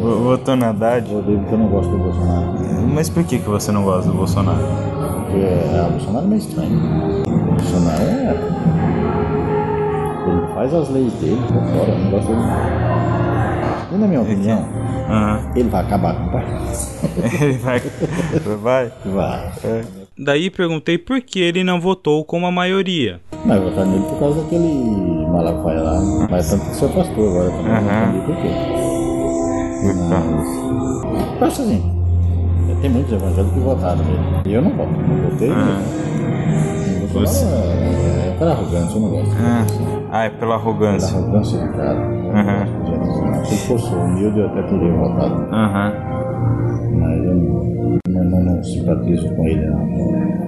votou 0.00 0.56
na 0.56 0.70
Haddad? 0.70 1.06
Eu 1.06 1.20
votei 1.20 1.36
porque 1.36 1.52
eu 1.54 1.58
não 1.58 1.68
gosto 1.68 1.90
do 1.90 1.98
Bolsonaro. 1.98 2.88
Mas 2.94 3.10
por 3.10 3.24
que, 3.24 3.38
que 3.38 3.48
você 3.50 3.70
não 3.70 3.84
gosta 3.84 4.10
do 4.10 4.16
Bolsonaro? 4.16 4.58
Porque 4.58 5.36
é, 5.36 5.86
o 5.86 5.90
Bolsonaro 5.90 6.24
é 6.24 6.28
meio 6.28 6.40
estranho. 6.40 6.78
O 7.26 7.52
Bolsonaro 7.56 8.02
é. 8.04 8.38
Ele 10.30 10.54
faz 10.54 10.72
as 10.72 10.88
leis 10.88 11.12
dele 11.12 11.42
por 11.42 11.62
fora, 11.62 11.90
eu 11.90 11.98
não 11.98 12.10
gosto 12.10 12.28
dele. 12.28 12.40
E 13.92 13.98
na 13.98 14.08
minha 14.08 14.22
opinião. 14.22 14.81
Uhum. 15.08 15.56
Ele 15.56 15.68
vai 15.68 15.82
acabar 15.82 16.14
com 16.14 16.26
o 16.26 16.32
país. 16.32 17.02
ele 17.40 17.58
vai. 17.58 17.80
Vai? 18.62 18.92
Vai. 19.04 19.52
É. 19.64 19.82
Daí 20.18 20.50
perguntei 20.50 20.98
por 20.98 21.20
que 21.20 21.40
ele 21.40 21.64
não 21.64 21.80
votou 21.80 22.24
como 22.24 22.46
a 22.46 22.50
maioria. 22.50 23.20
Mas 23.44 23.60
votar 23.60 23.86
nele 23.86 24.04
por 24.04 24.18
causa 24.18 24.42
daquele 24.42 25.26
Malafaia 25.32 25.80
lá. 25.80 26.00
Mas 26.30 26.50
tanto 26.50 26.64
que 26.66 26.76
sou 26.76 26.88
pastor 26.90 27.28
agora 27.28 27.50
também. 27.50 27.72
Uhum. 27.72 28.12
Não 28.12 28.26
por 28.26 28.36
quê. 28.36 28.48
Mas. 31.40 31.42
Acho 31.42 31.62
assim. 31.62 32.02
Tem 32.80 32.90
muitos 32.90 33.12
evangélicos 33.12 33.54
que 33.54 33.60
votaram 33.60 34.04
nele. 34.04 34.20
E 34.44 34.54
eu 34.54 34.62
não 34.62 34.70
voto. 34.70 34.90
Não 34.90 35.30
votei. 35.30 35.50
Uhum. 35.50 36.12
Você... 37.12 37.44
É, 37.44 38.28
é 38.28 38.36
pela 38.38 38.52
arrogância, 38.52 38.96
eu 38.96 39.00
não 39.00 39.10
gosto. 39.10 39.30
Uhum. 39.30 40.08
Ah, 40.10 40.24
é 40.24 40.30
pela 40.30 40.54
arrogância. 40.54 41.08
Pela 41.08 41.22
arrogância 41.22 41.58
do 41.58 41.72
cara. 41.72 41.98
Uhum. 41.98 42.81
Se 43.52 43.72
ele 43.72 43.78
fosse 43.78 43.94
humilde, 43.94 44.38
eu 44.38 44.46
até 44.46 44.62
teria 44.62 44.92
votado. 44.92 45.34
Uhum. 45.34 47.00
Mas 47.00 47.24
eu 47.24 47.34
não, 47.34 47.98
não, 48.08 48.24
não, 48.24 48.44
não 48.44 48.64
simpatizo 48.64 49.28
com 49.34 49.46
ele, 49.46 49.66
não. 49.66 49.80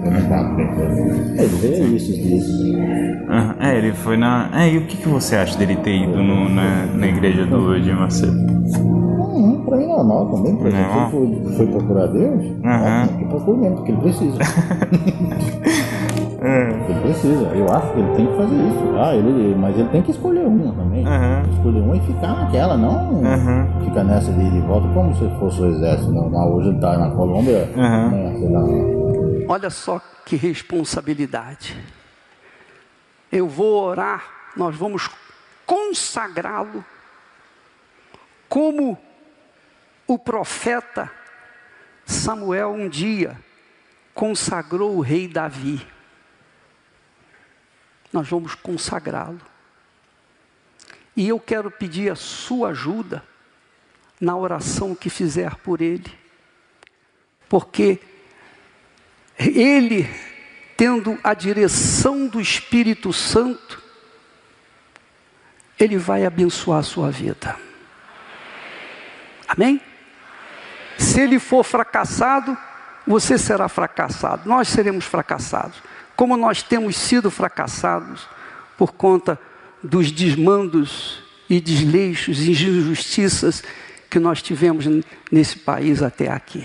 Eu 0.05 0.11
não 0.11 0.29
bato 0.29 0.55
bem 0.55 0.67
com 0.69 0.81
ele. 0.81 1.43
Ele 1.43 1.57
veio 1.57 1.85
aí 1.85 1.97
esses 1.97 2.17
dias. 2.17 2.49
Uhum. 2.49 3.55
É, 3.61 3.77
ele 3.77 3.93
foi 3.93 4.17
na. 4.17 4.49
É, 4.55 4.71
e 4.71 4.79
o 4.79 4.87
que, 4.87 4.97
que 4.97 5.09
você 5.09 5.37
acha 5.37 5.59
dele 5.59 5.77
ter 5.77 5.95
ido 5.95 6.23
no, 6.23 6.49
na, 6.49 6.87
na 6.87 7.07
igreja 7.07 7.45
do 7.45 7.77
Edir 7.77 7.95
Macedo? 7.95 8.33
Uhum, 8.33 9.63
pra 9.67 9.77
mim 9.77 9.87
normal 9.87 10.31
também, 10.31 10.57
pra 10.57 10.71
gente 10.71 11.11
foi, 11.11 11.57
foi 11.57 11.67
procurar 11.67 12.07
Deus, 12.07 12.43
uhum. 12.43 13.19
que 13.19 13.25
procura 13.27 13.59
mesmo, 13.59 13.77
porque 13.77 13.93
ele 13.93 14.01
precisa. 14.01 14.39
Precisa, 17.15 17.45
eu 17.55 17.73
acho 17.73 17.93
que 17.93 17.99
ele 18.01 18.17
tem 18.17 18.27
que 18.27 18.37
fazer 18.37 18.57
isso. 18.57 18.99
Ah, 18.99 19.15
ele, 19.15 19.55
mas 19.55 19.79
ele 19.79 19.89
tem 19.89 20.03
que 20.03 20.11
escolher 20.11 20.45
uma 20.45 20.75
também. 20.75 21.07
Uhum. 21.07 21.51
Escolher 21.53 21.81
uma 21.81 21.97
e 21.97 22.01
ficar 22.01 22.35
naquela, 22.35 22.77
não 22.77 23.23
uhum. 23.23 23.85
ficar 23.85 24.05
nessa 24.05 24.33
de 24.33 24.41
ir 24.41 24.55
e 24.55 24.61
volta 24.61 24.89
como 24.89 25.15
se 25.15 25.39
fosse 25.39 25.61
o 25.61 25.67
exército. 25.67 26.13
Não, 26.13 26.29
não 26.29 26.53
hoje 26.53 26.69
ele 26.69 26.81
tá 26.81 26.99
na 26.99 27.11
Colômbia, 27.11 27.71
uhum. 27.77 28.11
né, 28.11 28.35
sei 28.39 28.51
lá. 28.51 29.55
Olha 29.55 29.71
só 29.71 30.01
que 30.27 30.37
responsabilidade. 30.37 31.77
Eu 33.31 33.49
vou 33.49 33.85
orar, 33.85 34.25
nós 34.57 34.77
vamos 34.77 35.09
consagrá-lo 35.65 36.85
como 38.49 38.99
o 40.07 40.19
profeta 40.19 41.11
Samuel 42.05 42.71
um 42.73 42.89
dia 42.89 43.37
consagrou 44.15 44.97
o 44.97 45.01
rei 45.01 45.27
Davi 45.27 45.94
nós 48.15 48.29
vamos 48.29 48.55
consagrá-lo. 48.55 49.41
E 51.17 51.29
eu 51.29 51.41
quero 51.41 51.69
pedir 51.69 52.13
a 52.13 52.15
sua 52.15 52.69
ajuda 52.69 53.25
na 54.21 54.37
oração 54.37 54.95
que 54.95 55.11
fizer 55.11 55.57
por 55.57 55.81
ele, 55.81 56.17
porque 57.49 57.99
ele, 59.37 60.09
tendo 60.77 61.19
a 61.25 61.35
direção 61.35 62.29
do 62.29 62.41
Espírito 62.41 63.13
Santo, 63.13 63.83
ele 65.77 65.99
vai 65.99 66.25
abençoar 66.25 66.79
a 66.79 66.85
sua 66.85 67.11
vida. 67.11 67.59
Amém? 69.49 69.81
Se 70.97 71.21
ele 71.21 71.41
for 71.41 71.65
fracassado, 71.65 72.57
você 73.05 73.37
será 73.37 73.69
fracassado, 73.69 74.49
nós 74.49 74.69
seremos 74.69 75.05
fracassados 75.05 75.83
como 76.17 76.37
nós 76.37 76.63
temos 76.63 76.97
sido 76.97 77.31
fracassados 77.31 78.27
por 78.77 78.93
conta 78.93 79.39
dos 79.83 80.11
desmandos 80.11 81.23
e 81.49 81.61
desleixos 81.61 82.41
e 82.41 82.53
injustiças 82.53 83.63
que 84.11 84.19
nós 84.19 84.41
tivemos 84.41 84.87
nesse 85.31 85.59
país 85.59 86.03
até 86.03 86.31
aqui. 86.31 86.65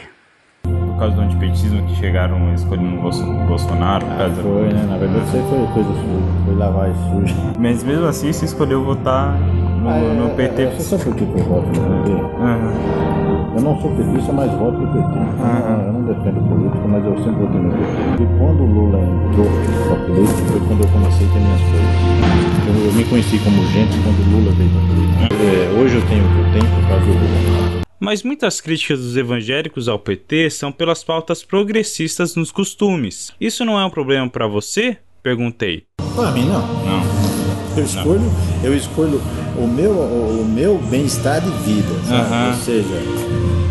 Por 0.64 1.00
causa 1.00 1.16
do 1.16 1.22
antipetismo 1.22 1.88
que 1.88 1.96
chegaram 1.96 2.54
escolhendo 2.54 3.00
o 3.00 3.48
Bolsonaro? 3.48 4.06
Ah, 4.06 4.30
foi, 4.42 4.74
né? 4.74 4.86
Na 4.88 4.98
verdade, 4.98 5.26
isso 5.26 5.32
foi 5.32 5.68
coisa 5.74 5.90
suja, 5.90 6.46
foi 6.46 6.56
lavar 6.56 6.90
suja. 6.94 7.36
Mas 7.58 7.84
mesmo 7.84 8.06
assim, 8.06 8.32
você 8.32 8.46
escolheu 8.46 8.84
votar 8.84 9.40
no, 9.40 9.90
ah, 9.90 10.00
no 10.00 10.36
PT? 10.36 10.62
É, 10.62 10.72
você 10.72 10.98
sabe 10.98 11.04
por 11.06 11.16
que 11.16 11.24
eu 11.24 11.46
voto 11.46 11.68
no 11.68 12.04
PT? 12.04 12.12
Uhum. 12.12 13.19
Eu 13.56 13.62
não 13.62 13.82
sou 13.82 13.90
petista, 13.96 14.32
mas 14.32 14.52
voto 14.52 14.78
no 14.78 14.88
PT. 14.88 15.00
Uhum. 15.00 15.86
Eu 15.86 15.94
não 15.94 16.04
defendo 16.04 16.48
política, 16.48 16.88
mas 16.88 17.06
eu 17.06 17.18
sempre 17.18 17.46
votei 17.46 17.62
no 17.62 17.72
PT. 17.72 18.24
E 18.24 18.28
quando 18.38 18.62
o 18.62 18.66
Lula 18.66 19.00
entrou 19.00 19.48
para 19.88 20.06
política, 20.06 20.46
foi 20.52 20.60
quando 20.68 20.82
eu 20.82 20.88
comecei 20.90 21.28
a 21.28 21.32
ter 21.32 21.40
minhas 21.40 21.62
coisas. 21.62 22.86
Eu, 22.86 22.94
me 22.94 23.04
conheci 23.06 23.40
como 23.40 23.66
gente 23.68 23.98
quando 24.04 24.20
o 24.20 24.38
Lula 24.38 24.52
veio 24.52 24.70
para 24.70 24.82
política. 24.88 25.44
É, 25.44 25.82
hoje 25.82 25.96
eu 25.96 26.08
tenho 26.08 26.24
o 26.24 26.30
que 26.30 26.40
eu 26.40 26.52
tenho 26.54 26.76
por 26.76 26.88
causa 26.88 27.06
do 27.06 27.12
Lula. 27.12 27.82
Mas 28.00 28.24
muitas 28.24 28.62
críticas 28.62 29.00
dos 29.00 29.18
evangélicos 29.18 29.90
ao 29.90 30.00
PT 30.00 30.50
são 30.52 30.72
pelas 30.72 31.04
pautas 31.04 31.44
progressistas 31.44 32.36
nos 32.36 32.52
costumes. 32.52 33.34
Isso 33.42 33.66
não 33.66 33.78
é 33.78 33.84
um 33.84 33.90
problema 33.90 34.30
para 34.30 34.48
você? 34.48 34.98
Perguntei. 35.22 35.84
Para 36.16 36.32
mim 36.32 36.46
não. 36.46 36.62
Não. 36.62 37.30
Eu 37.76 37.84
escolho, 37.84 38.32
eu 38.64 38.76
escolho 38.76 39.22
o 39.60 39.68
meu, 39.68 39.92
o, 39.92 40.46
meu 40.48 40.78
bem-estar 40.90 41.42
de 41.42 41.50
vida, 41.64 41.94
sabe? 42.08 42.50
Ou 42.50 42.64
seja, 42.64 43.04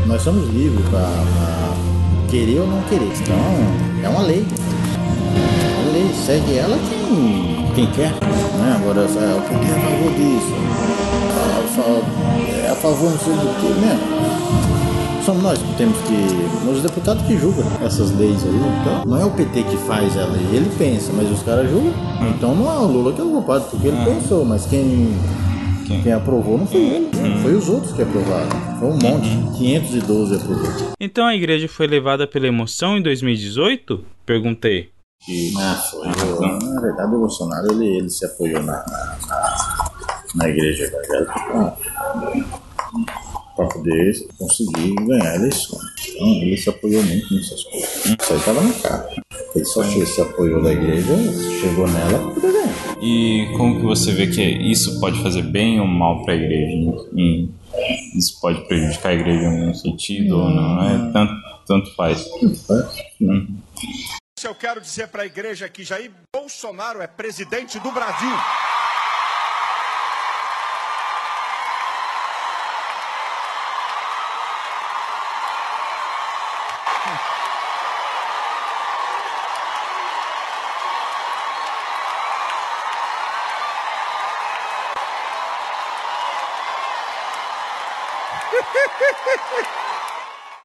nós 0.07 0.23
somos 0.23 0.49
livres 0.50 0.87
para 0.88 1.09
querer 2.28 2.61
ou 2.61 2.66
não 2.66 2.80
querer. 2.83 3.11
Então, 3.21 3.37
é 4.02 4.09
uma 4.09 4.23
lei. 4.23 4.45
É 4.95 5.83
uma 5.83 5.92
lei, 5.92 6.11
segue 6.14 6.57
ela 6.57 6.78
quem, 6.88 7.66
quem 7.75 7.87
quer. 7.92 8.12
Né? 8.12 8.76
Agora, 8.80 9.02
o 9.02 9.09
que 9.09 9.71
é 9.71 9.75
a 9.75 9.80
favor 9.80 10.12
disso? 10.12 10.54
É 12.64 12.71
a 12.71 12.75
favor 12.75 13.11
não 13.11 13.18
sei 13.18 13.33
do 13.33 13.61
que, 13.61 13.80
né? 13.80 14.18
somos 15.28 15.42
nós 15.42 15.59
que 15.59 15.75
temos 15.75 15.99
que. 15.99 16.71
Os 16.71 16.80
deputados 16.80 17.23
que 17.26 17.37
julgam 17.37 17.66
essas 17.85 18.16
leis 18.16 18.42
aí. 18.45 18.54
Então, 18.80 19.04
não 19.04 19.18
é 19.18 19.25
o 19.26 19.30
PT 19.30 19.62
que 19.62 19.76
faz 19.76 20.16
a 20.16 20.25
lei, 20.25 20.47
ele 20.54 20.71
pensa, 20.78 21.12
mas 21.14 21.30
os 21.30 21.42
caras 21.42 21.71
julgam. 21.71 21.92
Então 22.30 22.54
não 22.54 22.71
é 22.71 22.78
o 22.78 22.87
Lula 22.87 23.12
que 23.12 23.21
é 23.21 23.25
o 23.25 23.28
culpado, 23.28 23.64
porque 23.71 23.88
ele 23.88 24.04
pensou, 24.04 24.45
mas 24.45 24.64
quem. 24.64 25.14
Quem 26.02 26.12
aprovou 26.12 26.59
não 26.59 26.66
foi 26.66 26.80
ele, 26.80 27.07
uhum. 27.16 27.42
foi 27.42 27.54
os 27.54 27.68
outros 27.68 27.92
que 27.92 28.02
aprovaram. 28.02 28.50
Foi 28.78 28.88
um 28.88 28.99
monte, 28.99 29.59
512 29.59 30.35
uhum. 30.35 30.40
aprovou. 30.40 30.92
Então 31.00 31.26
a 31.26 31.35
igreja 31.35 31.68
foi 31.68 31.87
levada 31.87 32.26
pela 32.26 32.47
emoção 32.47 32.99
em 32.99 33.02
2018? 33.02 34.04
Perguntei. 34.25 34.90
Ah, 35.59 35.75
foi. 35.90 36.07
na 36.07 36.80
verdade, 36.80 37.14
o 37.14 37.18
Bolsonaro 37.18 37.73
ele, 37.73 37.99
ele 37.99 38.11
se 38.11 38.25
apoiou 38.25 38.62
na, 38.62 38.73
na, 38.73 39.18
na 40.37 40.49
igreja 40.49 40.85
evangélica. 40.85 41.35
Ah 41.35 42.68
para 43.59 43.66
poder 43.66 44.28
conseguir 44.38 44.95
ganhar 44.95 45.33
a 45.33 45.35
eleição. 45.35 45.78
Então 46.09 46.28
ele 46.28 46.57
se 46.57 46.71
apoiou 46.71 47.02
muito 47.02 47.35
nessas 47.35 47.64
coisas. 47.64 48.04
Isso 48.07 48.33
aí 48.33 48.38
estava 48.38 48.62
na 48.62 48.73
cara. 48.75 49.09
Ele 49.54 49.64
só 49.64 49.83
se 49.83 50.21
apoiou 50.21 50.62
da 50.62 50.73
igreja, 50.73 51.12
chegou 51.61 51.88
nela 51.88 52.18
para 52.21 52.35
poder 52.35 52.52
ganhar. 52.52 52.67
E 53.00 53.52
como 53.56 53.76
que 53.78 53.86
você 53.86 54.12
vê 54.12 54.26
que 54.26 54.42
isso 54.42 54.98
pode 54.98 55.22
fazer 55.22 55.42
bem 55.42 55.80
ou 55.80 55.86
mal 55.86 56.24
para 56.24 56.34
a 56.34 56.36
igreja? 56.36 57.08
E 57.14 57.48
isso 58.16 58.40
pode 58.40 58.66
prejudicar 58.66 59.10
a 59.10 59.14
igreja 59.14 59.44
em 59.44 59.60
algum 59.60 59.74
sentido 59.74 60.38
ou 60.38 60.50
não? 60.50 60.82
É 60.82 61.12
tanto, 61.12 61.34
tanto 61.66 61.94
faz. 61.94 62.26
Hum. 63.20 63.56
Eu 64.44 64.54
quero 64.54 64.80
dizer 64.80 65.08
para 65.08 65.22
a 65.22 65.26
igreja 65.26 65.68
que 65.68 65.84
Jair 65.84 66.10
Bolsonaro 66.34 67.00
é 67.00 67.06
presidente 67.06 67.78
do 67.80 67.90
Brasil. 67.90 68.36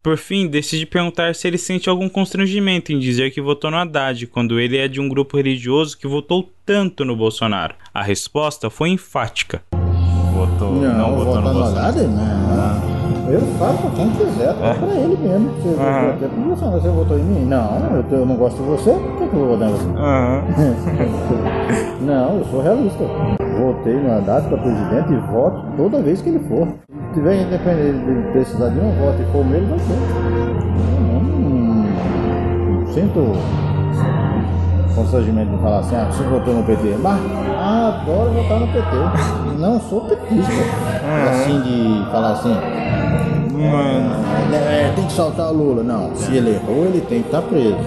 Por 0.03 0.17
fim, 0.17 0.48
decide 0.48 0.86
perguntar 0.86 1.33
se 1.33 1.48
ele 1.48 1.57
sente 1.57 1.89
algum 1.89 2.10
constrangimento 2.10 2.91
em 2.91 3.00
dizer 3.00 3.31
que 3.31 3.39
votou 3.39 3.72
no 3.72 3.77
Haddad, 3.77 4.27
quando 4.27 4.60
ele 4.60 4.77
é 4.77 4.86
de 4.86 5.00
um 5.00 5.07
grupo 5.07 5.38
religioso 5.38 5.98
que 5.98 6.05
votou 6.05 6.51
tanto 6.65 7.05
no 7.05 7.15
Bolsonaro. 7.15 7.74
A 7.93 8.03
resposta 8.03 8.69
foi 8.69 8.89
enfática. 8.89 9.63
Votou, 10.33 10.74
não, 10.74 10.98
não 10.98 11.15
votou 11.15 11.41
no 11.41 11.53
Bolsonaro? 11.53 11.88
Haddad, 11.88 12.07
não. 12.07 13.03
Eu 13.31 13.39
falo 13.57 13.77
pra 13.77 13.91
quem 13.91 14.10
quiser, 14.10 14.50
é. 14.50 14.74
pra 14.74 14.93
ele 14.93 15.15
mesmo. 15.15 15.50
Você, 15.51 15.69
uhum. 15.69 16.50
você, 16.50 16.65
você 16.65 16.89
votou 16.89 17.17
em 17.17 17.24
mim? 17.24 17.45
Não, 17.45 17.95
eu, 17.95 18.17
eu 18.17 18.25
não 18.25 18.36
gosto 18.36 18.57
de 18.57 18.63
você, 18.63 18.91
por 18.91 19.17
que, 19.17 19.27
que 19.29 19.33
eu 19.33 19.39
vou 19.39 19.57
votar 19.57 19.69
em 19.69 19.72
você? 19.72 19.86
Uhum. 19.88 20.43
não, 22.05 22.39
eu 22.39 22.45
sou 22.51 22.62
realista. 22.62 23.05
Votei 23.57 23.93
no 23.93 24.12
Haddad 24.12 24.50
para 24.50 24.57
presidente 24.57 25.13
e 25.13 25.31
voto 25.31 25.65
toda 25.77 26.01
vez 26.01 26.22
que 26.22 26.27
ele 26.27 26.39
for 26.39 26.67
tiver 27.13 27.43
independente 27.43 28.05
de 28.05 28.32
precisar 28.32 28.70
de 28.70 28.79
um 28.79 28.91
voto 29.00 29.22
e 29.22 29.25
for 29.32 29.46
mesmo, 29.46 29.70
vai 29.70 29.79
ter. 29.79 29.93
Não, 31.00 31.22
não 31.22 32.88
sinto 32.88 33.34
constrangimento 34.96 35.51
de 35.51 35.62
falar 35.62 35.79
assim, 35.79 35.96
ah, 35.96 36.05
você 36.12 36.24
votou 36.24 36.53
no 36.53 36.63
PT. 36.63 36.98
Mas 37.01 37.20
adoro 37.60 38.32
votar 38.32 38.60
no 38.60 38.67
PT. 38.67 39.60
Não 39.60 39.79
sou 39.79 40.01
petista. 40.01 40.51
É. 40.51 41.29
Assim 41.29 41.62
de 41.62 42.12
falar 42.12 42.32
assim. 42.34 42.53
É, 43.55 44.88
é, 44.88 44.93
tem 44.96 45.05
que 45.05 45.13
soltar 45.13 45.51
o 45.51 45.53
Lula. 45.53 45.84
Não, 45.84 46.15
se 46.15 46.36
ele 46.36 46.51
errou, 46.51 46.86
ele 46.86 47.01
tem 47.01 47.22
que 47.22 47.27
estar 47.27 47.41
preso. 47.41 47.77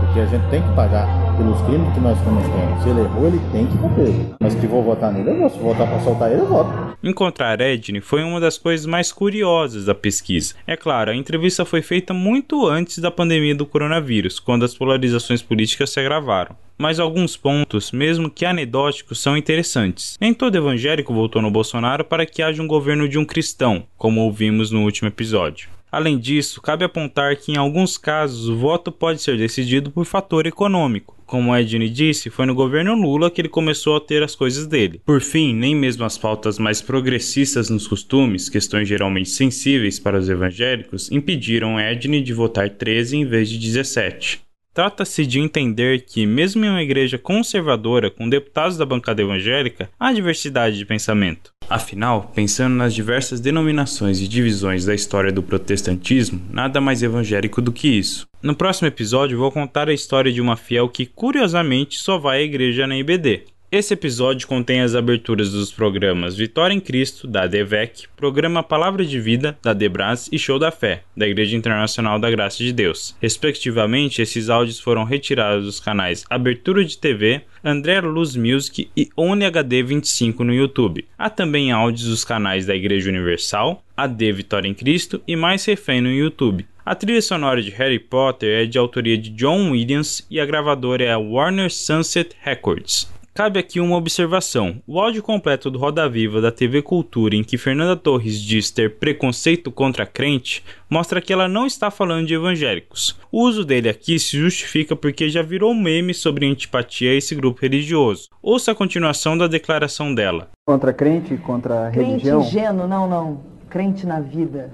Porque 0.00 0.20
a 0.20 0.26
gente 0.26 0.46
tem 0.48 0.62
que 0.62 0.72
pagar 0.74 1.06
pelos 1.36 1.60
crimes 1.62 1.92
que 1.92 2.00
nós 2.00 2.18
cometemos. 2.20 2.82
Se 2.82 2.88
ele 2.88 3.00
errou, 3.00 3.26
ele 3.26 3.40
tem 3.52 3.66
que 3.66 3.76
cumprir. 3.78 4.34
Mas 4.40 4.54
que 4.54 4.66
vou 4.66 4.82
votar 4.82 5.12
nele, 5.12 5.30
eu 5.30 5.38
vou. 5.38 5.50
Se 5.50 5.58
votar 5.58 5.86
para 5.86 6.00
soltar 6.00 6.30
ele, 6.30 6.40
eu 6.40 6.46
voto. 6.46 6.70
Encontrar 7.06 7.60
Edney 7.60 8.00
foi 8.00 8.22
uma 8.22 8.40
das 8.40 8.56
coisas 8.56 8.86
mais 8.86 9.12
curiosas 9.12 9.84
da 9.84 9.94
pesquisa. 9.94 10.54
É 10.66 10.74
claro, 10.74 11.10
a 11.10 11.14
entrevista 11.14 11.62
foi 11.62 11.82
feita 11.82 12.14
muito 12.14 12.66
antes 12.66 12.96
da 12.98 13.10
pandemia 13.10 13.54
do 13.54 13.66
coronavírus, 13.66 14.40
quando 14.40 14.64
as 14.64 14.74
polarizações 14.74 15.42
políticas 15.42 15.90
se 15.90 16.00
agravaram. 16.00 16.56
Mas 16.78 16.98
alguns 16.98 17.36
pontos, 17.36 17.92
mesmo 17.92 18.30
que 18.30 18.46
anedóticos, 18.46 19.20
são 19.20 19.36
interessantes. 19.36 20.16
Nem 20.18 20.32
todo 20.32 20.56
evangélico 20.56 21.12
votou 21.12 21.42
no 21.42 21.50
Bolsonaro 21.50 22.06
para 22.06 22.24
que 22.24 22.42
haja 22.42 22.62
um 22.62 22.66
governo 22.66 23.06
de 23.06 23.18
um 23.18 23.24
cristão, 23.24 23.86
como 23.98 24.22
ouvimos 24.22 24.70
no 24.70 24.82
último 24.82 25.08
episódio. 25.08 25.73
Além 25.94 26.18
disso, 26.18 26.60
cabe 26.60 26.84
apontar 26.84 27.36
que 27.36 27.52
em 27.52 27.56
alguns 27.56 27.96
casos 27.96 28.48
o 28.48 28.56
voto 28.56 28.90
pode 28.90 29.22
ser 29.22 29.38
decidido 29.38 29.92
por 29.92 30.04
fator 30.04 30.44
econômico. 30.44 31.16
Como 31.24 31.56
Edney 31.56 31.88
disse, 31.88 32.30
foi 32.30 32.46
no 32.46 32.54
governo 32.54 32.96
Lula 32.96 33.30
que 33.30 33.40
ele 33.40 33.48
começou 33.48 33.94
a 33.94 34.00
ter 34.00 34.20
as 34.20 34.34
coisas 34.34 34.66
dele. 34.66 35.00
Por 35.06 35.20
fim, 35.20 35.54
nem 35.54 35.72
mesmo 35.72 36.04
as 36.04 36.18
pautas 36.18 36.58
mais 36.58 36.82
progressistas 36.82 37.70
nos 37.70 37.86
costumes, 37.86 38.48
questões 38.48 38.88
geralmente 38.88 39.28
sensíveis 39.28 40.00
para 40.00 40.18
os 40.18 40.28
evangélicos, 40.28 41.12
impediram 41.12 41.78
Edney 41.78 42.22
de 42.22 42.32
votar 42.32 42.70
13 42.70 43.18
em 43.18 43.24
vez 43.24 43.48
de 43.48 43.56
17. 43.56 44.42
Trata-se 44.74 45.24
de 45.24 45.38
entender 45.38 46.04
que, 46.04 46.26
mesmo 46.26 46.64
em 46.64 46.68
uma 46.68 46.82
igreja 46.82 47.16
conservadora 47.16 48.10
com 48.10 48.28
deputados 48.28 48.76
da 48.76 48.84
bancada 48.84 49.22
evangélica, 49.22 49.88
há 50.00 50.12
diversidade 50.12 50.76
de 50.76 50.84
pensamento. 50.84 51.53
Afinal, 51.68 52.30
pensando 52.34 52.74
nas 52.74 52.94
diversas 52.94 53.40
denominações 53.40 54.20
e 54.20 54.28
divisões 54.28 54.84
da 54.84 54.94
história 54.94 55.32
do 55.32 55.42
protestantismo, 55.42 56.40
nada 56.50 56.80
mais 56.80 57.02
evangélico 57.02 57.60
do 57.60 57.72
que 57.72 57.88
isso. 57.88 58.26
No 58.42 58.54
próximo 58.54 58.88
episódio, 58.88 59.38
vou 59.38 59.50
contar 59.50 59.88
a 59.88 59.94
história 59.94 60.32
de 60.32 60.40
uma 60.40 60.56
fiel 60.56 60.88
que, 60.88 61.06
curiosamente, 61.06 61.98
só 61.98 62.18
vai 62.18 62.38
à 62.38 62.42
igreja 62.42 62.86
na 62.86 62.96
IBD. 62.96 63.44
Esse 63.76 63.94
episódio 63.94 64.46
contém 64.46 64.82
as 64.82 64.94
aberturas 64.94 65.50
dos 65.50 65.72
programas 65.72 66.36
Vitória 66.36 66.72
em 66.72 66.78
Cristo, 66.78 67.26
da 67.26 67.48
DEVEC, 67.48 68.06
Programa 68.14 68.62
Palavra 68.62 69.04
de 69.04 69.18
Vida, 69.18 69.58
da 69.60 69.72
Debras 69.72 70.28
e 70.30 70.38
Show 70.38 70.60
da 70.60 70.70
Fé, 70.70 71.02
da 71.16 71.26
Igreja 71.26 71.56
Internacional 71.56 72.20
da 72.20 72.30
Graça 72.30 72.58
de 72.58 72.72
Deus. 72.72 73.16
Respectivamente, 73.20 74.22
esses 74.22 74.48
áudios 74.48 74.78
foram 74.78 75.02
retirados 75.02 75.64
dos 75.64 75.80
canais 75.80 76.24
Abertura 76.30 76.84
de 76.84 76.96
TV, 76.96 77.42
André 77.64 77.98
Luz 78.00 78.36
Music 78.36 78.90
e 78.94 79.08
ONIHD 79.16 79.82
25 79.82 80.44
no 80.44 80.52
YouTube. 80.52 81.06
Há 81.16 81.30
também 81.30 81.72
áudios 81.72 82.06
dos 82.06 82.22
canais 82.22 82.66
da 82.66 82.76
Igreja 82.76 83.08
Universal, 83.08 83.82
AD 83.96 84.32
Vitória 84.32 84.68
em 84.68 84.74
Cristo 84.74 85.22
e 85.26 85.34
Mais 85.34 85.64
Refém 85.64 86.02
no 86.02 86.10
YouTube. 86.10 86.66
A 86.84 86.94
trilha 86.94 87.22
sonora 87.22 87.62
de 87.62 87.70
Harry 87.70 87.98
Potter 87.98 88.64
é 88.64 88.66
de 88.66 88.76
autoria 88.76 89.16
de 89.16 89.30
John 89.30 89.70
Williams 89.70 90.26
e 90.30 90.38
a 90.38 90.44
gravadora 90.44 91.04
é 91.04 91.10
a 91.10 91.18
Warner 91.18 91.70
Sunset 91.72 92.36
Records. 92.42 93.10
Cabe 93.34 93.58
aqui 93.58 93.80
uma 93.80 93.96
observação: 93.96 94.80
o 94.86 95.00
áudio 95.00 95.20
completo 95.20 95.68
do 95.68 95.76
Roda 95.76 96.08
Viva 96.08 96.40
da 96.40 96.52
TV 96.52 96.80
Cultura, 96.80 97.34
em 97.34 97.42
que 97.42 97.58
Fernanda 97.58 97.96
Torres 97.96 98.40
diz 98.40 98.70
ter 98.70 98.94
preconceito 98.94 99.72
contra 99.72 100.06
crente, 100.06 100.64
mostra 100.88 101.20
que 101.20 101.32
ela 101.32 101.48
não 101.48 101.66
está 101.66 101.90
falando 101.90 102.28
de 102.28 102.34
evangélicos. 102.34 103.18
O 103.32 103.42
uso 103.42 103.64
dele 103.64 103.88
aqui 103.88 104.20
se 104.20 104.38
justifica 104.38 104.94
porque 104.94 105.28
já 105.28 105.42
virou 105.42 105.74
meme 105.74 106.14
sobre 106.14 106.46
antipatia 106.46 107.10
a 107.10 107.14
esse 107.14 107.34
grupo 107.34 107.60
religioso. 107.60 108.28
Ouça 108.40 108.70
a 108.70 108.74
continuação 108.74 109.36
da 109.36 109.48
declaração 109.48 110.14
dela. 110.14 110.50
Contra 110.64 110.92
crente, 110.92 111.36
contra 111.38 111.90
crente 111.90 112.10
religião? 112.10 112.40
Crente 112.40 112.56
ingênuo, 112.56 112.86
não, 112.86 113.08
não. 113.08 113.40
Crente 113.68 114.06
na 114.06 114.20
vida. 114.20 114.70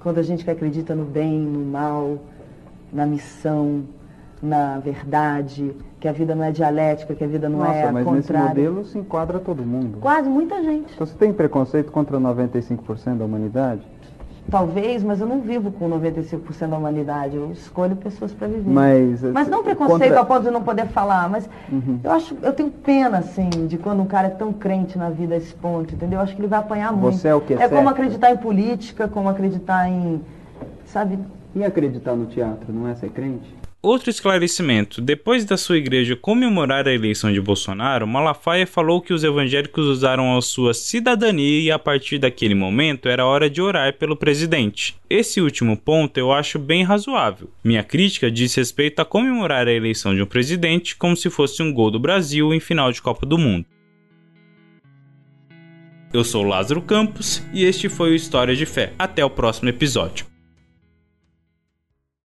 Quando 0.00 0.18
a 0.18 0.22
gente 0.22 0.44
que 0.44 0.50
acredita 0.50 0.94
no 0.94 1.06
bem, 1.06 1.40
no 1.40 1.64
mal, 1.64 2.22
na 2.92 3.06
missão, 3.06 3.86
na 4.42 4.78
verdade 4.80 5.72
que 6.00 6.08
a 6.08 6.12
vida 6.12 6.34
não 6.34 6.42
é 6.42 6.50
dialética, 6.50 7.14
que 7.14 7.22
a 7.22 7.26
vida 7.28 7.48
não 7.48 7.60
Nossa, 7.60 7.72
é 7.72 7.92
mas 7.92 8.04
contrária. 8.04 8.48
nesse 8.48 8.60
modelo 8.60 8.84
se 8.84 8.98
enquadra 8.98 9.38
todo 9.38 9.62
mundo. 9.62 9.98
Quase, 10.00 10.28
muita 10.28 10.60
gente. 10.62 10.92
Então 10.94 11.06
você 11.06 11.16
tem 11.16 11.32
preconceito 11.32 11.92
contra 11.92 12.18
95% 12.18 13.18
da 13.18 13.24
humanidade? 13.24 13.82
Talvez, 14.50 15.04
mas 15.04 15.20
eu 15.20 15.26
não 15.26 15.40
vivo 15.40 15.70
com 15.70 15.88
95% 15.88 16.68
da 16.68 16.76
humanidade. 16.76 17.36
Eu 17.36 17.52
escolho 17.52 17.94
pessoas 17.94 18.32
para 18.32 18.48
viver. 18.48 18.68
Mas, 18.68 19.22
mas 19.22 19.46
não 19.46 19.62
preconceito 19.62 20.08
contra... 20.08 20.20
a 20.20 20.24
ponto 20.24 20.42
de 20.42 20.50
não 20.50 20.62
poder 20.62 20.88
falar, 20.88 21.30
mas 21.30 21.48
uhum. 21.70 22.00
eu 22.02 22.10
acho, 22.10 22.36
eu 22.42 22.52
tenho 22.52 22.68
pena, 22.68 23.18
assim, 23.18 23.48
de 23.68 23.78
quando 23.78 24.02
um 24.02 24.06
cara 24.06 24.26
é 24.26 24.30
tão 24.30 24.52
crente 24.52 24.98
na 24.98 25.08
vida 25.08 25.34
a 25.34 25.38
esse 25.38 25.54
ponto, 25.54 25.94
entendeu? 25.94 26.18
Eu 26.18 26.24
acho 26.24 26.34
que 26.34 26.40
ele 26.40 26.48
vai 26.48 26.58
apanhar 26.58 26.92
muito. 26.92 27.16
Você 27.16 27.28
é 27.28 27.34
o 27.34 27.40
que? 27.40 27.54
É 27.54 27.68
como 27.68 27.88
acreditar 27.88 28.32
em 28.32 28.36
política, 28.36 29.06
como 29.06 29.28
acreditar 29.28 29.88
em, 29.88 30.20
sabe? 30.84 31.20
E 31.54 31.62
acreditar 31.64 32.16
no 32.16 32.26
teatro, 32.26 32.72
não 32.72 32.88
é 32.88 32.94
ser 32.96 33.10
crente? 33.10 33.61
Outro 33.82 34.10
esclarecimento: 34.10 35.00
depois 35.00 35.44
da 35.44 35.56
sua 35.56 35.76
igreja 35.76 36.14
comemorar 36.14 36.86
a 36.86 36.94
eleição 36.94 37.32
de 37.32 37.40
Bolsonaro, 37.40 38.06
Malafaia 38.06 38.64
falou 38.64 39.00
que 39.00 39.12
os 39.12 39.24
evangélicos 39.24 39.84
usaram 39.86 40.38
a 40.38 40.40
sua 40.40 40.72
cidadania 40.72 41.60
e 41.60 41.68
a 41.68 41.80
partir 41.80 42.18
daquele 42.18 42.54
momento 42.54 43.08
era 43.08 43.26
hora 43.26 43.50
de 43.50 43.60
orar 43.60 43.94
pelo 43.94 44.14
presidente. 44.14 44.94
Esse 45.10 45.40
último 45.40 45.76
ponto 45.76 46.16
eu 46.16 46.32
acho 46.32 46.60
bem 46.60 46.84
razoável. 46.84 47.50
Minha 47.64 47.82
crítica 47.82 48.30
diz 48.30 48.54
respeito 48.54 49.00
a 49.00 49.04
comemorar 49.04 49.66
a 49.66 49.72
eleição 49.72 50.14
de 50.14 50.22
um 50.22 50.26
presidente 50.26 50.94
como 50.94 51.16
se 51.16 51.28
fosse 51.28 51.60
um 51.60 51.72
gol 51.72 51.90
do 51.90 51.98
Brasil 51.98 52.54
em 52.54 52.60
final 52.60 52.92
de 52.92 53.02
Copa 53.02 53.26
do 53.26 53.36
Mundo. 53.36 53.66
Eu 56.12 56.22
sou 56.22 56.44
Lázaro 56.44 56.82
Campos 56.82 57.42
e 57.52 57.64
este 57.64 57.88
foi 57.88 58.12
o 58.12 58.14
História 58.14 58.54
de 58.54 58.66
Fé. 58.66 58.92
Até 58.96 59.24
o 59.24 59.30
próximo 59.30 59.70
episódio. 59.70 60.31